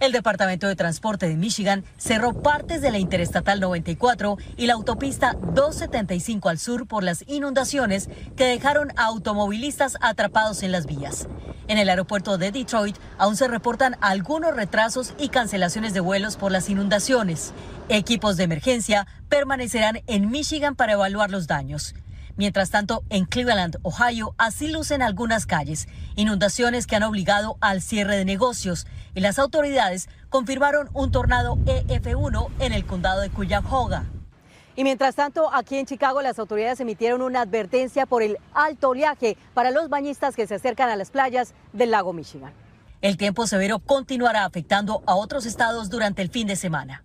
El 0.00 0.12
Departamento 0.12 0.66
de 0.66 0.76
Transporte 0.76 1.28
de 1.28 1.36
Michigan 1.36 1.84
cerró 1.98 2.32
partes 2.32 2.80
de 2.80 2.90
la 2.90 2.98
Interestatal 2.98 3.60
94 3.60 4.38
y 4.56 4.66
la 4.66 4.72
autopista 4.72 5.36
275 5.52 6.48
al 6.48 6.58
sur 6.58 6.86
por 6.86 7.04
las 7.04 7.22
inundaciones 7.28 8.08
que 8.34 8.46
dejaron 8.46 8.92
a 8.96 9.04
automovilistas 9.04 9.98
atrapados 10.00 10.62
en 10.62 10.72
las 10.72 10.86
vías. 10.86 11.28
En 11.68 11.76
el 11.76 11.90
aeropuerto 11.90 12.38
de 12.38 12.50
Detroit 12.50 12.96
aún 13.18 13.36
se 13.36 13.46
reportan 13.46 13.98
algunos 14.00 14.56
retrasos 14.56 15.12
y 15.18 15.28
cancelaciones 15.28 15.92
de 15.92 16.00
vuelos 16.00 16.38
por 16.38 16.50
las 16.50 16.70
inundaciones. 16.70 17.52
Equipos 17.90 18.38
de 18.38 18.44
emergencia 18.44 19.06
permanecerán 19.28 20.00
en 20.06 20.30
Michigan 20.30 20.76
para 20.76 20.94
evaluar 20.94 21.30
los 21.30 21.46
daños. 21.46 21.94
Mientras 22.40 22.70
tanto, 22.70 23.04
en 23.10 23.26
Cleveland, 23.26 23.76
Ohio, 23.82 24.34
así 24.38 24.68
lucen 24.68 25.02
algunas 25.02 25.44
calles, 25.44 25.88
inundaciones 26.16 26.86
que 26.86 26.96
han 26.96 27.02
obligado 27.02 27.58
al 27.60 27.82
cierre 27.82 28.16
de 28.16 28.24
negocios 28.24 28.86
y 29.14 29.20
las 29.20 29.38
autoridades 29.38 30.08
confirmaron 30.30 30.88
un 30.94 31.10
tornado 31.12 31.56
EF1 31.66 32.48
en 32.60 32.72
el 32.72 32.86
condado 32.86 33.20
de 33.20 33.28
Cuyahoga. 33.28 34.06
Y 34.74 34.84
mientras 34.84 35.16
tanto, 35.16 35.52
aquí 35.52 35.76
en 35.76 35.84
Chicago 35.84 36.22
las 36.22 36.38
autoridades 36.38 36.80
emitieron 36.80 37.20
una 37.20 37.42
advertencia 37.42 38.06
por 38.06 38.22
el 38.22 38.38
alto 38.54 38.88
oleaje 38.88 39.36
para 39.52 39.70
los 39.70 39.90
bañistas 39.90 40.34
que 40.34 40.46
se 40.46 40.54
acercan 40.54 40.88
a 40.88 40.96
las 40.96 41.10
playas 41.10 41.52
del 41.74 41.90
lago 41.90 42.14
Michigan. 42.14 42.54
El 43.02 43.18
tiempo 43.18 43.46
severo 43.46 43.80
continuará 43.80 44.46
afectando 44.46 45.02
a 45.04 45.14
otros 45.14 45.44
estados 45.44 45.90
durante 45.90 46.22
el 46.22 46.30
fin 46.30 46.46
de 46.46 46.56
semana. 46.56 47.04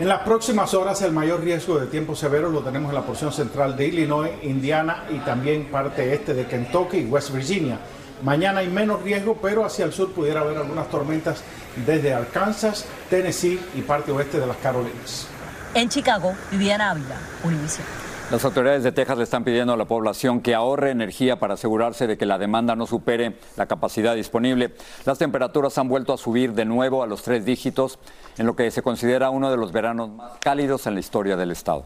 En 0.00 0.06
las 0.06 0.20
próximas 0.20 0.74
horas 0.74 1.02
el 1.02 1.10
mayor 1.10 1.40
riesgo 1.40 1.76
de 1.80 1.88
tiempo 1.88 2.14
severo 2.14 2.50
lo 2.50 2.60
tenemos 2.60 2.90
en 2.90 2.94
la 2.94 3.02
porción 3.02 3.32
central 3.32 3.76
de 3.76 3.88
Illinois, 3.88 4.30
Indiana 4.44 5.04
y 5.10 5.18
también 5.18 5.64
parte 5.72 6.14
este 6.14 6.34
de 6.34 6.46
Kentucky 6.46 6.98
y 6.98 7.04
West 7.06 7.32
Virginia. 7.32 7.80
Mañana 8.22 8.60
hay 8.60 8.68
menos 8.68 9.02
riesgo, 9.02 9.36
pero 9.42 9.64
hacia 9.64 9.84
el 9.84 9.92
sur 9.92 10.12
pudiera 10.12 10.40
haber 10.40 10.58
algunas 10.58 10.88
tormentas 10.88 11.42
desde 11.84 12.14
Arkansas, 12.14 12.84
Tennessee 13.10 13.58
y 13.74 13.82
parte 13.82 14.12
oeste 14.12 14.38
de 14.38 14.46
las 14.46 14.56
Carolinas. 14.58 15.26
En 15.74 15.88
Chicago, 15.88 16.32
Viviana 16.52 16.90
Ávila, 16.90 17.16
Univision. 17.42 18.07
Las 18.30 18.44
autoridades 18.44 18.82
de 18.82 18.92
Texas 18.92 19.16
le 19.16 19.24
están 19.24 19.42
pidiendo 19.42 19.72
a 19.72 19.76
la 19.78 19.86
población 19.86 20.42
que 20.42 20.54
ahorre 20.54 20.90
energía 20.90 21.38
para 21.38 21.54
asegurarse 21.54 22.06
de 22.06 22.18
que 22.18 22.26
la 22.26 22.36
demanda 22.36 22.76
no 22.76 22.86
supere 22.86 23.36
la 23.56 23.64
capacidad 23.64 24.14
disponible. 24.14 24.74
Las 25.06 25.16
temperaturas 25.16 25.78
han 25.78 25.88
vuelto 25.88 26.12
a 26.12 26.18
subir 26.18 26.52
de 26.52 26.66
nuevo 26.66 27.02
a 27.02 27.06
los 27.06 27.22
tres 27.22 27.46
dígitos, 27.46 27.98
en 28.36 28.44
lo 28.44 28.54
que 28.54 28.70
se 28.70 28.82
considera 28.82 29.30
uno 29.30 29.50
de 29.50 29.56
los 29.56 29.72
veranos 29.72 30.10
más 30.10 30.32
cálidos 30.40 30.86
en 30.86 30.92
la 30.92 31.00
historia 31.00 31.38
del 31.38 31.52
estado. 31.52 31.84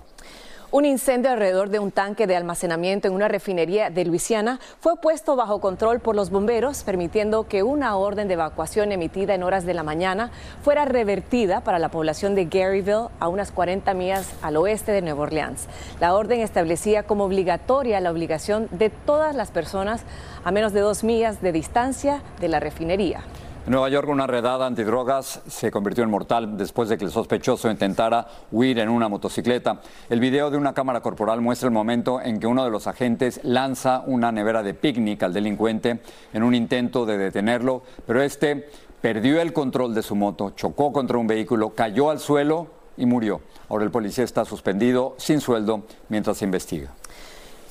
Un 0.75 0.87
incendio 0.87 1.31
alrededor 1.31 1.69
de 1.69 1.81
un 1.81 1.91
tanque 1.91 2.27
de 2.27 2.35
almacenamiento 2.35 3.07
en 3.07 3.13
una 3.13 3.29
refinería 3.29 3.91
de 3.91 4.07
Luisiana 4.07 4.59
fue 4.81 4.97
puesto 4.97 5.37
bajo 5.37 5.61
control 5.61 6.01
por 6.01 6.17
los 6.17 6.31
bomberos, 6.31 6.83
permitiendo 6.83 7.47
que 7.47 7.63
una 7.63 7.95
orden 7.97 8.27
de 8.27 8.35
evacuación 8.35 8.91
emitida 8.91 9.35
en 9.35 9.43
horas 9.43 9.67
de 9.67 9.75
la 9.75 9.83
mañana 9.83 10.31
fuera 10.63 10.87
revertida 10.87 11.61
para 11.61 11.79
la 11.79 11.91
población 11.91 12.35
de 12.35 12.47
Garyville, 12.47 13.09
a 13.21 13.29
unas 13.29 13.53
40 13.53 13.93
millas 13.93 14.33
al 14.41 14.57
oeste 14.57 14.93
de 14.93 15.03
Nueva 15.03 15.25
Orleans. 15.25 15.69
La 16.01 16.15
orden 16.15 16.41
establecía 16.41 17.03
como 17.03 17.25
obligatoria 17.25 18.01
la 18.01 18.11
obligación 18.11 18.69
de 18.71 18.89
todas 18.89 19.37
las 19.37 19.51
personas 19.51 20.05
a 20.43 20.53
menos 20.53 20.73
de 20.73 20.81
dos 20.81 21.05
millas 21.05 21.43
de 21.43 21.53
distancia 21.53 22.23
de 22.41 22.49
la 22.49 22.61
refinería. 22.61 23.23
En 23.65 23.71
Nueva 23.71 23.89
York, 23.91 24.09
una 24.09 24.27
redada 24.27 24.67
antidrogas 24.67 25.41
se 25.47 25.71
convirtió 25.71 26.03
en 26.03 26.11
mortal 26.11 26.57
después 26.57 26.89
de 26.89 26.99
que 26.99 27.05
el 27.05 27.13
sospechoso 27.13 27.71
intentara 27.71 28.27
huir 28.51 28.81
en 28.81 28.89
una 28.89 29.09
motocicleta. 29.09 29.81
El 30.11 30.19
video 30.19 30.51
de 30.51 30.57
una 30.57 30.75
cámara 30.75 31.01
corporal 31.01 31.41
muestra 31.41 31.69
el 31.69 31.73
momento 31.73 32.21
en 32.21 32.41
que 32.41 32.49
uno 32.49 32.65
de 32.65 32.73
los 32.73 32.89
agentes 32.89 33.39
lanza 33.45 34.03
una 34.05 34.33
nevera 34.33 34.65
de 34.65 34.75
picnic 34.75 35.23
al 35.23 35.33
delincuente 35.33 36.01
en 36.33 36.43
un 36.43 36.57
intento 36.57 37.07
de 37.07 37.17
detenerlo, 37.19 37.85
pero 38.05 38.21
este 38.21 38.69
perdió 39.01 39.41
el 39.41 39.53
control 39.53 39.95
de 39.95 40.03
su 40.03 40.17
moto, 40.17 40.51
chocó 40.57 40.93
contra 40.93 41.19
un 41.19 41.29
vehículo, 41.29 41.71
cayó 41.71 42.11
al 42.11 42.19
suelo 42.19 42.67
y 42.97 43.07
murió. 43.07 43.43
Ahora 43.69 43.85
el 43.85 43.93
policía 43.93 44.25
está 44.25 44.45
suspendido 44.45 45.15
sin 45.19 45.41
sueldo 45.41 45.85
mientras 46.09 46.39
se 46.39 46.47
investiga. 46.47 46.91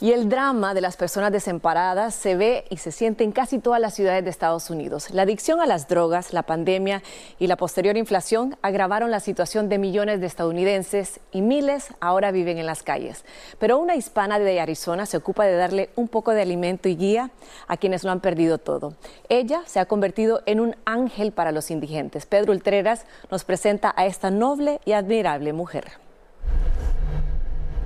Y 0.01 0.13
el 0.13 0.29
drama 0.29 0.73
de 0.73 0.81
las 0.81 0.97
personas 0.97 1.31
desamparadas 1.31 2.15
se 2.15 2.35
ve 2.35 2.65
y 2.71 2.77
se 2.77 2.91
siente 2.91 3.23
en 3.23 3.31
casi 3.31 3.59
todas 3.59 3.79
las 3.79 3.93
ciudades 3.93 4.23
de 4.23 4.31
Estados 4.31 4.71
Unidos. 4.71 5.11
La 5.11 5.21
adicción 5.21 5.61
a 5.61 5.67
las 5.67 5.87
drogas, 5.87 6.33
la 6.33 6.41
pandemia 6.41 7.03
y 7.37 7.45
la 7.45 7.55
posterior 7.55 7.95
inflación 7.95 8.57
agravaron 8.63 9.11
la 9.11 9.19
situación 9.19 9.69
de 9.69 9.77
millones 9.77 10.19
de 10.19 10.25
estadounidenses 10.25 11.19
y 11.31 11.43
miles 11.43 11.93
ahora 11.99 12.31
viven 12.31 12.57
en 12.57 12.65
las 12.65 12.81
calles. 12.81 13.25
Pero 13.59 13.77
una 13.77 13.95
hispana 13.95 14.39
de 14.39 14.59
Arizona 14.59 15.05
se 15.05 15.17
ocupa 15.17 15.45
de 15.45 15.55
darle 15.55 15.91
un 15.95 16.07
poco 16.07 16.31
de 16.31 16.41
alimento 16.41 16.89
y 16.89 16.95
guía 16.95 17.29
a 17.67 17.77
quienes 17.77 18.03
lo 18.03 18.09
han 18.09 18.21
perdido 18.21 18.57
todo. 18.57 18.95
Ella 19.29 19.61
se 19.67 19.79
ha 19.79 19.85
convertido 19.85 20.41
en 20.47 20.61
un 20.61 20.75
ángel 20.83 21.31
para 21.31 21.51
los 21.51 21.69
indigentes. 21.69 22.25
Pedro 22.25 22.53
Ultreras 22.53 23.05
nos 23.29 23.43
presenta 23.43 23.93
a 23.95 24.07
esta 24.07 24.31
noble 24.31 24.81
y 24.83 24.93
admirable 24.93 25.53
mujer. 25.53 25.91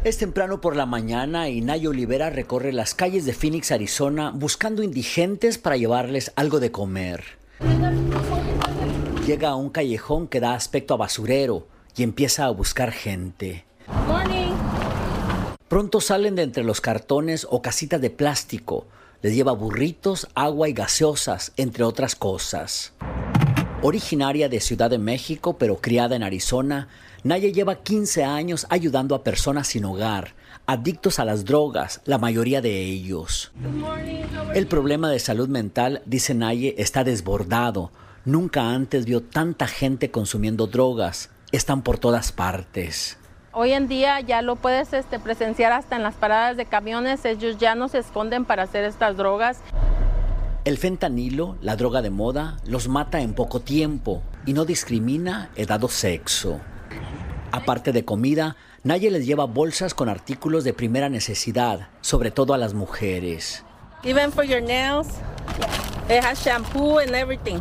Es 0.06 0.20
temprano 0.20 0.62
por 0.62 0.76
la 0.76 0.86
mañana 0.86 1.50
y 1.50 1.62
Nayo 1.62 1.90
Olivera 1.90 2.30
recorre 2.30 2.72
las 2.72 2.94
calles 2.94 3.26
de 3.26 3.34
Phoenix, 3.34 3.72
Arizona, 3.72 4.32
buscando 4.36 4.84
indigentes 4.84 5.58
para 5.58 5.78
llevarles 5.78 6.32
algo 6.36 6.60
de 6.60 6.72
comer. 6.72 7.24
Llega 9.26 9.50
a 9.50 9.56
un 9.56 9.72
callejón 9.72 10.28
que 10.28 10.40
da 10.40 10.54
aspecto 10.54 10.94
a 10.94 10.98
basurero 10.98 11.68
y 11.98 12.04
empieza 12.04 12.46
a 12.46 12.52
buscar 12.52 12.92
gente. 12.92 13.66
Pronto 15.68 16.00
salen 16.00 16.36
de 16.36 16.44
entre 16.44 16.64
los 16.64 16.82
cartones 16.82 17.48
o 17.50 17.64
casitas 17.64 18.00
de 18.00 18.12
plástico. 18.12 18.86
Les 19.24 19.34
lleva 19.34 19.54
burritos, 19.54 20.28
agua 20.36 20.70
y 20.70 20.74
gaseosas, 20.74 21.52
entre 21.58 21.84
otras 21.84 22.16
cosas. 22.16 22.94
Originaria 23.88 24.50
de 24.50 24.62
Ciudad 24.62 24.89
de 24.89 24.98
México, 24.98 25.60
pero 25.60 25.77
criada 25.77 26.15
en 26.15 26.24
Arizona, 26.24 26.88
Naya 27.24 27.50
lleva 27.50 27.84
15 27.84 28.24
años 28.24 28.65
ayudando 28.72 29.13
a 29.13 29.24
personas 29.24 29.68
sin 29.68 29.86
hogar, 29.86 30.34
adictos 30.65 31.20
a 31.20 31.25
las 31.25 31.46
drogas, 31.46 32.01
la 32.06 32.18
mayoría 32.18 32.62
de 32.62 32.82
ellos. 32.82 33.51
El 34.56 34.65
problema 34.65 35.12
de 35.12 35.20
salud 35.20 35.50
mental, 35.50 36.01
dice 36.08 36.34
Naye, 36.34 36.74
está 36.80 37.04
desbordado. 37.04 37.92
Nunca 38.25 38.72
antes 38.72 39.06
vio 39.06 39.22
tanta 39.22 39.68
gente 39.68 40.10
consumiendo 40.10 40.65
drogas. 40.65 41.30
Están 41.51 41.84
por 41.84 42.00
todas 42.00 42.32
partes. 42.32 43.20
Hoy 43.51 43.74
en 43.74 43.88
día 43.88 44.20
ya 44.20 44.42
lo 44.42 44.56
puedes 44.56 44.94
este, 44.94 45.20
presenciar 45.20 45.74
hasta 45.74 45.96
en 45.96 46.01
las 46.01 46.15
paradas 46.15 46.58
de 46.58 46.65
camiones. 46.65 47.24
Ellos 47.24 47.60
ya 47.60 47.75
no 47.75 47.88
se 47.88 48.00
esconden 48.00 48.46
para 48.46 48.63
hacer 48.63 48.84
estas 48.84 49.15
drogas. 49.15 49.62
El 50.66 50.80
fentanilo, 50.80 51.58
la 51.62 51.76
droga 51.76 52.02
de 52.02 52.10
moda, 52.10 52.58
los 52.66 52.88
mata 52.88 53.22
en 53.22 53.36
poco 53.36 53.60
tiempo 53.60 54.24
y 54.48 54.54
no 54.54 54.66
discrimina 54.66 55.52
edad 55.56 55.84
o 55.84 55.88
sexo. 55.90 56.60
Aparte 57.52 57.92
de 57.92 58.04
comida, 58.04 58.56
Naye 58.82 59.12
les 59.12 59.28
lleva 59.28 59.46
bolsas 59.46 59.94
con 59.94 60.10
artículos 60.10 60.64
de 60.64 60.74
primera 60.74 61.08
necesidad, 61.08 61.90
sobre 62.02 62.32
todo 62.32 62.56
a 62.56 62.58
las 62.58 62.74
mujeres. 62.74 63.64
Even 64.04 64.32
for 64.32 64.44
your 64.44 64.60
nails, 64.60 65.06
it 66.10 66.24
has 66.24 66.44
shampoo 66.44 66.98
and 66.98 67.14
everything. 67.14 67.60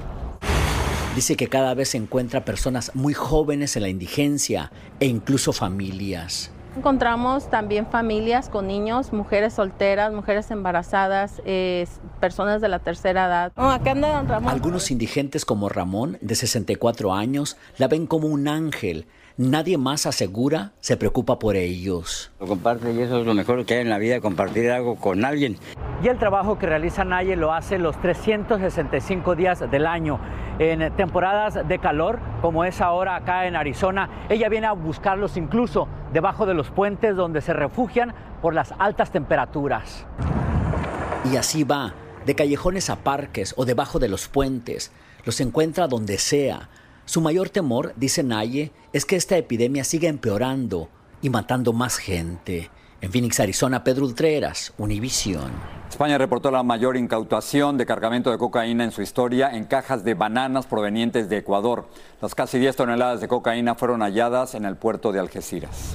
Dice 1.14 1.36
que 1.36 1.48
cada 1.48 1.74
vez 1.74 1.90
se 1.90 1.98
encuentra 1.98 2.46
personas 2.46 2.90
muy 2.94 3.12
jóvenes 3.12 3.76
en 3.76 3.82
la 3.82 3.90
indigencia 3.90 4.72
e 4.98 5.04
incluso 5.04 5.52
familias. 5.52 6.53
Encontramos 6.76 7.48
también 7.50 7.86
familias 7.86 8.48
con 8.48 8.66
niños, 8.66 9.12
mujeres 9.12 9.54
solteras, 9.54 10.12
mujeres 10.12 10.50
embarazadas, 10.50 11.40
eh, 11.44 11.86
personas 12.20 12.60
de 12.60 12.68
la 12.68 12.80
tercera 12.80 13.26
edad. 13.26 13.52
Oh, 13.56 13.70
acá 13.70 13.92
anda 13.92 14.22
Ramón. 14.22 14.52
Algunos 14.52 14.90
indigentes 14.90 15.44
como 15.44 15.68
Ramón, 15.68 16.18
de 16.20 16.34
64 16.34 17.14
años, 17.14 17.56
la 17.78 17.86
ven 17.86 18.06
como 18.06 18.26
un 18.26 18.48
ángel 18.48 19.06
Nadie 19.36 19.78
más 19.78 20.06
asegura 20.06 20.70
se 20.78 20.96
preocupa 20.96 21.40
por 21.40 21.56
ellos. 21.56 22.30
Lo 22.38 22.46
comparte 22.46 22.92
y 22.92 23.00
eso 23.00 23.18
es 23.18 23.26
lo 23.26 23.34
mejor 23.34 23.66
que 23.66 23.74
hay 23.74 23.80
en 23.80 23.90
la 23.90 23.98
vida, 23.98 24.20
compartir 24.20 24.70
algo 24.70 24.94
con 24.94 25.24
alguien. 25.24 25.56
Y 26.04 26.06
el 26.06 26.20
trabajo 26.20 26.56
que 26.56 26.66
realiza 26.66 27.04
Naye 27.04 27.34
lo 27.34 27.52
hace 27.52 27.78
los 27.78 28.00
365 28.00 29.34
días 29.34 29.68
del 29.68 29.86
año. 29.86 30.20
En 30.60 30.94
temporadas 30.94 31.66
de 31.66 31.78
calor, 31.80 32.20
como 32.42 32.64
es 32.64 32.80
ahora 32.80 33.16
acá 33.16 33.48
en 33.48 33.56
Arizona, 33.56 34.08
ella 34.28 34.48
viene 34.48 34.68
a 34.68 34.72
buscarlos 34.72 35.36
incluso 35.36 35.88
debajo 36.12 36.46
de 36.46 36.54
los 36.54 36.70
puentes 36.70 37.16
donde 37.16 37.40
se 37.40 37.52
refugian 37.52 38.14
por 38.40 38.54
las 38.54 38.72
altas 38.78 39.10
temperaturas. 39.10 40.06
Y 41.32 41.34
así 41.38 41.64
va, 41.64 41.92
de 42.24 42.36
callejones 42.36 42.88
a 42.88 43.02
parques 43.02 43.52
o 43.56 43.64
debajo 43.64 43.98
de 43.98 44.06
los 44.06 44.28
puentes. 44.28 44.92
Los 45.24 45.40
encuentra 45.40 45.88
donde 45.88 46.18
sea 46.18 46.68
su 47.06 47.20
mayor 47.20 47.50
temor, 47.50 47.92
dice 47.96 48.22
Naye, 48.22 48.72
es 48.92 49.04
que 49.04 49.16
esta 49.16 49.36
epidemia 49.36 49.84
siga 49.84 50.08
empeorando 50.08 50.88
y 51.20 51.30
matando 51.30 51.72
más 51.72 51.98
gente. 51.98 52.70
En 53.00 53.12
Phoenix, 53.12 53.38
Arizona, 53.40 53.84
Pedro 53.84 54.06
Ultreras, 54.06 54.72
Univisión. 54.78 55.52
España 55.90 56.16
reportó 56.16 56.50
la 56.50 56.62
mayor 56.62 56.96
incautación 56.96 57.76
de 57.76 57.84
cargamento 57.84 58.30
de 58.30 58.38
cocaína 58.38 58.84
en 58.84 58.90
su 58.90 59.02
historia 59.02 59.50
en 59.50 59.64
cajas 59.64 60.02
de 60.04 60.14
bananas 60.14 60.66
provenientes 60.66 61.28
de 61.28 61.36
Ecuador. 61.36 61.86
Las 62.22 62.34
casi 62.34 62.58
10 62.58 62.74
toneladas 62.74 63.20
de 63.20 63.28
cocaína 63.28 63.74
fueron 63.74 64.00
halladas 64.00 64.54
en 64.54 64.64
el 64.64 64.76
puerto 64.76 65.12
de 65.12 65.20
Algeciras. 65.20 65.94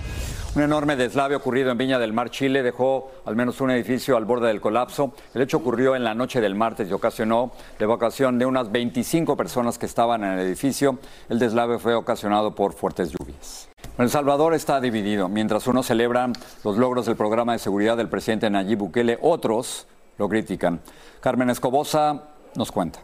Un 0.55 0.63
enorme 0.63 0.95
deslave 0.95 1.35
ocurrido 1.35 1.71
en 1.71 1.77
Viña 1.77 1.99
del 1.99 2.11
Mar, 2.11 2.31
Chile, 2.31 2.63
dejó 2.63 3.11
al 3.25 3.35
menos 3.35 3.61
un 3.61 3.69
edificio 3.69 4.17
al 4.17 4.25
borde 4.25 4.47
del 4.47 4.59
colapso. 4.59 5.13
El 5.35 5.43
hecho 5.43 5.57
ocurrió 5.57 5.95
en 5.95 6.03
la 6.03 6.15
noche 6.15 6.41
del 6.41 6.55
martes 6.55 6.89
y 6.89 6.93
ocasionó 6.93 7.51
la 7.77 7.83
evacuación 7.83 8.39
de 8.39 8.47
unas 8.47 8.71
25 8.71 9.37
personas 9.37 9.77
que 9.77 9.85
estaban 9.85 10.23
en 10.23 10.31
el 10.33 10.39
edificio. 10.39 10.97
El 11.29 11.37
deslave 11.37 11.77
fue 11.77 11.93
ocasionado 11.93 12.55
por 12.55 12.73
fuertes 12.73 13.11
lluvias. 13.11 13.69
El 13.99 14.09
Salvador 14.09 14.55
está 14.55 14.81
dividido. 14.81 15.29
Mientras 15.29 15.67
unos 15.67 15.85
celebran 15.85 16.33
los 16.63 16.77
logros 16.77 17.05
del 17.05 17.15
programa 17.15 17.53
de 17.53 17.59
seguridad 17.59 17.95
del 17.95 18.09
presidente 18.09 18.49
Nayib 18.49 18.79
Bukele, 18.79 19.19
otros 19.21 19.85
lo 20.17 20.27
critican. 20.27 20.81
Carmen 21.21 21.51
Escobosa 21.51 22.23
nos 22.55 22.71
cuenta. 22.71 22.99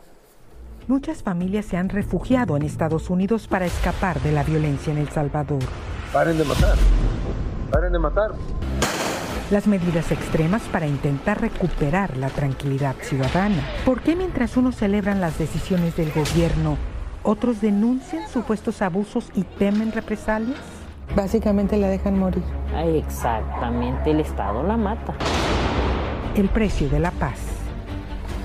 Muchas 0.88 1.22
familias 1.22 1.66
se 1.66 1.78
han 1.78 1.90
refugiado 1.90 2.58
en 2.58 2.64
Estados 2.64 3.12
Unidos 3.12 3.48
para 3.48 3.66
escapar 3.66 4.20
de 4.22 4.32
la 4.32 4.44
violencia 4.44 4.92
en 4.92 4.98
El 4.98 5.10
Salvador. 5.10 5.64
Paren 6.14 6.38
de 6.38 6.46
matar. 6.46 6.76
Paren 7.72 7.92
de 7.92 8.00
matar. 8.00 8.32
Las 9.52 9.68
medidas 9.68 10.12
extremas 10.12 10.64
para 10.72 10.88
intentar 10.88 11.40
recuperar 11.40 12.18
la 12.18 12.30
tranquilidad 12.30 12.96
ciudadana. 13.02 13.64
¿Por 13.86 14.02
qué 14.02 14.16
mientras 14.16 14.58
unos 14.58 14.76
celebran 14.76 15.22
las 15.22 15.38
decisiones 15.38 15.96
del 15.96 16.12
gobierno, 16.12 16.78
otros 17.22 17.62
denuncian 17.62 18.28
supuestos 18.28 18.82
abusos 18.82 19.30
y 19.36 19.44
temen 19.44 19.92
represalias? 19.92 20.60
Básicamente 21.16 21.78
la 21.78 21.90
dejan 21.90 22.18
morir. 22.18 22.44
Ay, 22.74 22.98
exactamente, 22.98 24.12
el 24.12 24.22
Estado 24.22 24.64
la 24.64 24.78
mata. 24.78 25.14
El 26.36 26.50
precio 26.50 26.90
de 26.90 27.00
la 27.00 27.12
paz. 27.12 27.40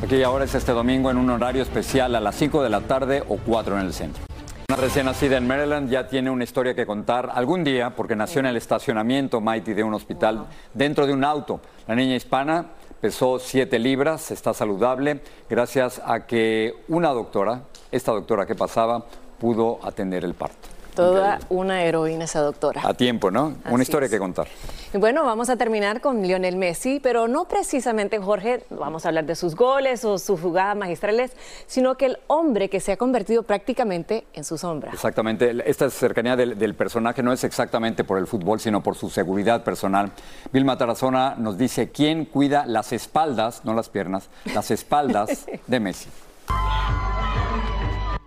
Aquí 0.03 0.17
y 0.17 0.23
ahora 0.23 0.45
es 0.45 0.55
este 0.55 0.73
domingo 0.73 1.11
en 1.11 1.17
un 1.17 1.31
horario 1.31 1.63
especial 1.63 2.15
a 2.15 2.21
las 2.21 2.35
5 2.35 2.63
de 2.63 2.71
la 2.71 2.81
tarde 2.83 3.23
o 3.29 3.37
4 3.37 3.79
en 3.79 3.87
el 3.87 3.93
centro. 3.93 4.30
Una 4.71 4.77
recién 4.77 5.07
nacida 5.07 5.37
en 5.37 5.49
Maryland 5.49 5.91
ya 5.91 6.07
tiene 6.07 6.31
una 6.31 6.45
historia 6.45 6.77
que 6.77 6.87
contar 6.87 7.29
algún 7.35 7.65
día 7.65 7.91
porque 7.91 8.15
nació 8.15 8.39
en 8.39 8.47
el 8.47 8.57
estacionamiento 8.57 9.41
Mighty 9.41 9.75
de 9.75 9.83
un 9.83 9.95
hospital 9.95 10.47
dentro 10.73 11.09
de 11.09 11.13
un 11.13 11.25
auto. 11.25 11.61
La 11.89 11.97
niña 11.97 12.15
hispana 12.15 12.67
pesó 13.01 13.41
7 13.41 13.81
libras, 13.81 14.31
está 14.31 14.55
saludable 14.55 15.23
gracias 15.49 16.01
a 16.05 16.25
que 16.25 16.85
una 16.87 17.09
doctora, 17.09 17.63
esta 17.91 18.13
doctora 18.13 18.47
que 18.47 18.55
pasaba, 18.55 19.07
pudo 19.41 19.81
atender 19.83 20.25
el 20.25 20.35
parto. 20.35 20.69
Toda 20.95 21.39
una 21.49 21.83
heroína 21.83 22.25
esa 22.25 22.41
doctora. 22.41 22.83
A 22.85 22.95
tiempo, 22.95 23.31
¿no? 23.31 23.55
una 23.71 23.83
historia 23.83 24.09
que 24.09 24.19
contar. 24.19 24.49
Y 24.93 24.99
bueno, 24.99 25.25
vamos 25.25 25.51
a 25.51 25.57
terminar 25.57 26.01
con 26.01 26.23
Lionel 26.23 26.57
Messi, 26.57 27.01
pero 27.01 27.29
no 27.29 27.45
precisamente, 27.45 28.19
Jorge, 28.19 28.65
vamos 28.71 29.05
a 29.05 29.09
hablar 29.09 29.25
de 29.25 29.37
sus 29.37 29.55
goles 29.55 30.05
o 30.05 30.19
sus 30.19 30.41
jugadas 30.41 30.77
magistrales, 30.77 31.33
sino 31.67 31.97
que 31.97 32.07
el 32.07 32.19
hombre 32.27 32.69
que 32.69 32.81
se 32.81 32.93
ha 32.93 32.97
convertido 32.97 33.45
prácticamente 33.45 34.27
en 34.33 34.45
su 34.45 34.59
sombra. 34.59 34.91
Exactamente. 34.93 35.55
Esta 35.65 35.89
cercanía 35.91 36.35
del, 36.37 36.59
del 36.59 36.75
personaje 36.75 37.23
no 37.23 37.33
es 37.33 37.45
exactamente 37.45 38.05
por 38.05 38.19
el 38.19 38.27
fútbol, 38.27 38.59
sino 38.59 38.83
por 38.83 38.97
su 38.97 39.11
seguridad 39.11 39.63
personal. 39.63 40.11
Vilma 40.53 40.77
Tarazona 40.77 41.37
nos 41.37 41.57
dice 41.57 41.91
quién 41.91 42.25
cuida 42.25 42.67
las 42.67 42.93
espaldas, 42.93 43.65
no 43.65 43.75
las 43.75 43.89
piernas, 43.89 44.29
las 44.55 44.71
espaldas 44.71 45.47
de 45.67 45.81
Messi. 45.81 46.09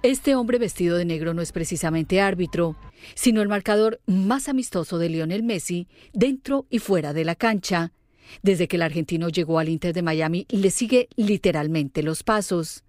Este 0.04 0.36
hombre 0.36 0.60
vestido 0.60 0.98
de 0.98 1.06
negro 1.06 1.34
no 1.34 1.42
es 1.42 1.54
precisamente 1.54 2.20
árbitro, 2.20 2.76
sino 3.16 3.42
el 3.42 3.48
marcador 3.48 4.02
más 4.06 4.50
amistoso 4.50 4.98
de 4.98 5.08
Lionel 5.08 5.44
Messi 5.44 5.88
dentro 6.12 6.68
y 6.70 6.80
fuera 6.80 7.14
de 7.14 7.24
la 7.24 7.36
cancha. 7.36 7.94
Desde 8.42 8.68
que 8.68 8.76
el 8.76 8.82
argentino 8.82 9.30
llegó 9.30 9.60
al 9.60 9.70
Inter 9.70 9.94
de 9.94 10.02
Miami, 10.02 10.46
le 10.50 10.72
sigue 10.72 11.08
literalmente 11.16 12.04
los 12.04 12.24
pasos. 12.24 12.84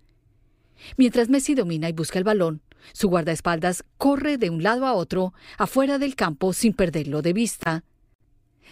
Mientras 0.96 1.28
Messi 1.28 1.54
domina 1.54 1.88
y 1.88 1.92
busca 1.92 2.18
el 2.18 2.24
balón, 2.24 2.62
su 2.92 3.08
guardaespaldas 3.08 3.84
corre 3.96 4.36
de 4.36 4.50
un 4.50 4.64
lado 4.64 4.84
a 4.84 4.94
otro, 4.94 5.34
afuera 5.56 6.00
del 6.00 6.16
campo, 6.16 6.52
sin 6.52 6.72
perderlo 6.72 7.22
de 7.22 7.32
vista. 7.32 7.84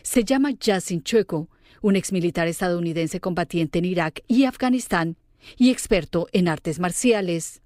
Se 0.03 0.25
llama 0.25 0.51
Yassin 0.51 1.05
Chueco, 1.05 1.49
un 1.81 1.95
exmilitar 1.95 2.49
estadounidense 2.49 3.21
combatiente 3.21 3.79
en 3.79 3.85
Irak 3.85 4.25
y 4.27 4.47
Afganistán 4.47 5.17
y 5.57 5.71
experto 5.71 6.27
en 6.33 6.49
artes 6.49 6.81
marciales. 6.81 7.62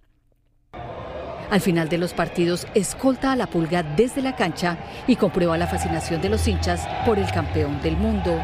Al 1.50 1.60
final 1.60 1.88
de 1.88 1.98
los 1.98 2.12
partidos, 2.12 2.66
escolta 2.74 3.32
a 3.32 3.36
la 3.36 3.46
pulga 3.46 3.82
desde 3.82 4.20
la 4.20 4.34
cancha 4.34 4.78
y 5.06 5.16
comprueba 5.16 5.56
la 5.56 5.68
fascinación 5.68 6.20
de 6.20 6.28
los 6.28 6.46
hinchas 6.48 6.86
por 7.04 7.18
el 7.18 7.30
campeón 7.30 7.80
del 7.82 7.96
mundo. 7.96 8.40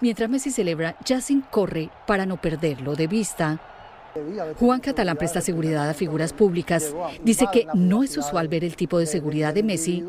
Mientras 0.00 0.30
Messi 0.30 0.50
celebra, 0.50 0.96
Yassin 1.04 1.42
corre 1.42 1.90
para 2.06 2.24
no 2.24 2.40
perderlo 2.40 2.94
de 2.94 3.06
vista. 3.06 3.58
Juan 4.58 4.80
Catalán 4.80 5.16
presta 5.16 5.40
seguridad 5.40 5.88
a 5.88 5.94
figuras 5.94 6.32
públicas. 6.32 6.94
Dice 7.22 7.46
que 7.52 7.66
no 7.74 8.02
es 8.02 8.16
usual 8.16 8.48
ver 8.48 8.64
el 8.64 8.76
tipo 8.76 8.98
de 8.98 9.06
seguridad 9.06 9.52
de 9.52 9.62
Messi, 9.62 10.04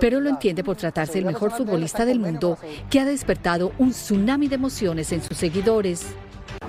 pero 0.00 0.20
lo 0.20 0.28
entiende 0.28 0.64
por 0.64 0.76
tratarse 0.76 1.14
del 1.14 1.24
mejor 1.24 1.52
futbolista 1.52 2.04
del 2.04 2.18
mundo 2.18 2.58
que 2.90 3.00
ha 3.00 3.04
despertado 3.04 3.72
un 3.78 3.90
tsunami 3.90 4.48
de 4.48 4.56
emociones 4.56 5.12
en 5.12 5.22
sus 5.22 5.36
seguidores. 5.36 6.06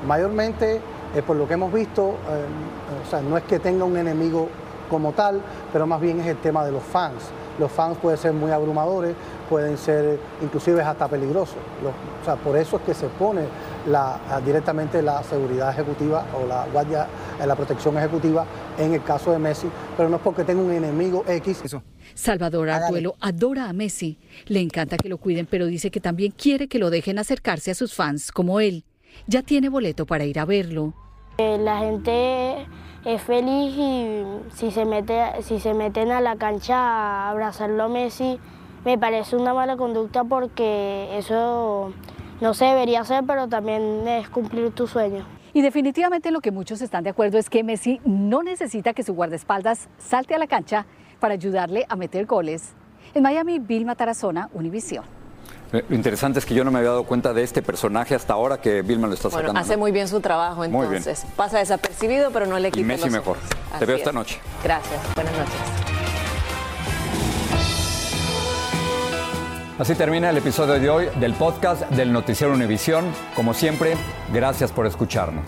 Mayormente, 0.05 0.79
eh, 1.15 1.21
por 1.21 1.35
lo 1.35 1.47
que 1.47 1.53
hemos 1.55 1.71
visto, 1.73 2.09
eh, 2.29 3.05
o 3.05 3.09
sea, 3.09 3.21
no 3.21 3.37
es 3.37 3.43
que 3.43 3.59
tenga 3.59 3.85
un 3.85 3.97
enemigo 3.97 4.49
como 4.89 5.11
tal, 5.13 5.41
pero 5.71 5.85
más 5.85 6.01
bien 6.01 6.19
es 6.19 6.27
el 6.27 6.37
tema 6.37 6.65
de 6.65 6.71
los 6.71 6.83
fans. 6.83 7.23
Los 7.59 7.71
fans 7.71 7.97
pueden 8.01 8.17
ser 8.17 8.31
muy 8.33 8.51
abrumadores, 8.51 9.13
pueden 9.49 9.77
ser 9.77 10.17
inclusive 10.41 10.81
hasta 10.81 11.07
peligrosos. 11.07 11.57
Los- 11.83 11.91
o 12.21 12.25
sea, 12.25 12.35
por 12.37 12.57
eso 12.57 12.77
es 12.77 12.83
que 12.83 12.93
se 12.93 13.07
pone 13.07 13.41
la, 13.87 14.17
directamente 14.45 15.01
la 15.01 15.21
seguridad 15.23 15.69
ejecutiva 15.71 16.25
o 16.41 16.47
la 16.47 16.65
guardia, 16.71 17.05
eh, 17.41 17.45
la 17.45 17.55
protección 17.55 17.97
ejecutiva 17.97 18.45
en 18.77 18.93
el 18.93 19.03
caso 19.03 19.31
de 19.31 19.39
Messi, 19.39 19.67
pero 19.97 20.09
no 20.09 20.15
es 20.15 20.21
porque 20.21 20.43
tenga 20.43 20.61
un 20.61 20.71
enemigo 20.71 21.23
X. 21.27 21.61
Salvador 22.15 22.69
Artuelo 22.69 23.15
adora 23.19 23.69
a 23.69 23.73
Messi, 23.73 24.17
le 24.47 24.61
encanta 24.61 24.97
que 24.97 25.09
lo 25.09 25.17
cuiden, 25.17 25.45
pero 25.45 25.65
dice 25.67 25.91
que 25.91 25.99
también 25.99 26.31
quiere 26.35 26.67
que 26.67 26.79
lo 26.79 26.89
dejen 26.89 27.19
acercarse 27.19 27.71
a 27.71 27.75
sus 27.75 27.93
fans 27.93 28.31
como 28.31 28.59
él. 28.59 28.83
Ya 29.27 29.41
tiene 29.43 29.69
boleto 29.69 30.05
para 30.05 30.25
ir 30.25 30.39
a 30.39 30.45
verlo. 30.45 30.93
Eh, 31.37 31.57
La 31.57 31.79
gente 31.79 32.67
es 33.05 33.21
feliz 33.21 33.73
y 33.77 34.23
si 34.53 34.71
se, 34.71 34.85
mete, 34.85 35.41
si 35.41 35.59
se 35.59 35.73
meten 35.73 36.11
a 36.11 36.21
la 36.21 36.35
cancha 36.35 36.75
a 36.77 37.29
abrazarlo 37.29 37.83
a 37.83 37.87
Messi, 37.87 38.39
me 38.85 38.97
parece 38.97 39.35
una 39.35 39.53
mala 39.53 39.77
conducta 39.77 40.23
porque 40.23 41.17
eso 41.17 41.93
no 42.41 42.53
se 42.53 42.65
debería 42.65 43.01
hacer, 43.01 43.23
pero 43.25 43.47
también 43.47 44.07
es 44.07 44.29
cumplir 44.29 44.71
tu 44.71 44.87
sueño. 44.87 45.25
Y 45.53 45.61
definitivamente 45.61 46.31
lo 46.31 46.41
que 46.41 46.51
muchos 46.51 46.81
están 46.81 47.03
de 47.03 47.09
acuerdo 47.09 47.37
es 47.37 47.49
que 47.49 47.63
Messi 47.63 47.99
no 48.05 48.43
necesita 48.43 48.93
que 48.93 49.03
su 49.03 49.13
guardaespaldas 49.13 49.89
salte 49.97 50.35
a 50.35 50.37
la 50.37 50.47
cancha 50.47 50.85
para 51.19 51.33
ayudarle 51.33 51.85
a 51.89 51.95
meter 51.95 52.25
goles. 52.25 52.73
En 53.13 53.23
Miami, 53.23 53.59
Vilma 53.59 53.95
Tarazona, 53.95 54.49
Univisión. 54.53 55.03
Eh, 55.71 55.85
Lo 55.87 55.95
interesante 55.95 56.39
es 56.39 56.45
que 56.45 56.53
yo 56.55 56.63
no 56.63 56.71
me 56.71 56.79
había 56.79 56.89
dado 56.91 57.03
cuenta 57.03 57.33
de 57.33 57.43
este 57.43 57.61
personaje 57.61 58.15
hasta 58.15 58.33
ahora 58.33 58.59
que 58.59 58.81
Vilma 58.81 59.07
lo 59.07 59.13
está 59.13 59.27
Bueno, 59.29 59.49
sacando. 59.49 59.59
hace 59.61 59.77
muy 59.77 59.91
bien 59.91 60.07
su 60.07 60.19
trabajo, 60.19 60.61
Muy 60.61 60.69
bien. 60.69 60.83
entonces. 60.97 61.25
Pasa 61.35 61.59
desapercibido, 61.59 62.31
pero 62.31 62.45
no 62.47 62.57
le 62.57 62.69
Y 62.69 62.71
quita 62.71 62.87
Messi 62.87 63.03
los 63.03 63.11
mejor. 63.13 63.37
Te 63.77 63.85
veo 63.85 63.95
esta 63.97 64.09
es. 64.09 64.15
noche. 64.15 64.39
Gracias. 64.63 64.99
Buenas 65.15 65.33
noches. 65.37 65.55
Así 69.77 69.95
termina 69.95 70.29
el 70.29 70.37
episodio 70.37 70.73
de 70.73 70.89
hoy 70.89 71.09
del 71.21 71.33
podcast 71.35 71.83
del 71.91 72.11
Noticiero 72.11 72.51
Univisión. 72.53 73.05
Como 73.35 73.53
siempre, 73.53 73.95
gracias 74.33 74.71
por 74.73 74.85
escucharnos. 74.85 75.45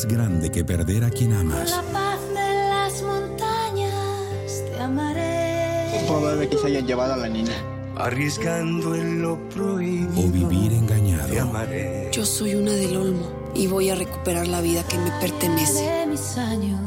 Más 0.00 0.06
grande 0.10 0.50
que 0.50 0.64
perder 0.64 1.04
a 1.04 1.10
quien 1.10 1.32
amas. 1.34 1.72
paz 1.92 2.20
de 2.28 2.34
las 2.34 3.02
montañas 3.02 4.64
te 4.72 4.80
amaré. 4.80 6.06
Probable 6.06 6.48
que 6.48 6.56
se 6.56 6.66
hayan 6.68 6.86
llevado 6.86 7.14
a 7.14 7.16
la 7.18 7.28
niña. 7.28 7.52
Arriesgando 7.96 8.94
en 8.94 9.20
lo 9.20 9.38
prohibido. 9.50 10.26
O 10.26 10.30
vivir 10.30 10.72
engañado. 10.72 11.28
Yo 12.12 12.24
soy 12.24 12.54
una 12.54 12.72
del 12.72 12.96
Olmo 12.96 13.30
y 13.54 13.66
voy 13.66 13.90
a 13.90 13.94
recuperar 13.94 14.48
la 14.48 14.62
vida 14.62 14.84
que 14.84 14.96
me 14.96 15.10
pertenece. 15.20 16.06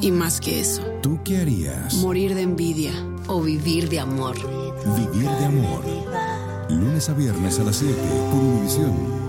Y 0.01 0.11
más 0.11 0.41
que 0.41 0.59
eso, 0.59 0.81
¿Tú 1.03 1.19
qué 1.23 1.37
harías? 1.37 1.93
morir 1.95 2.33
de 2.33 2.41
envidia 2.41 2.93
o 3.27 3.41
vivir 3.41 3.89
de 3.89 3.99
amor. 3.99 4.35
Vivir 4.97 5.29
de 5.29 5.45
amor. 5.45 5.83
Lunes 6.69 7.07
a 7.09 7.13
viernes 7.13 7.59
a 7.59 7.63
las 7.63 7.75
7 7.75 7.93
por 8.31 8.39
Univisión. 8.39 9.22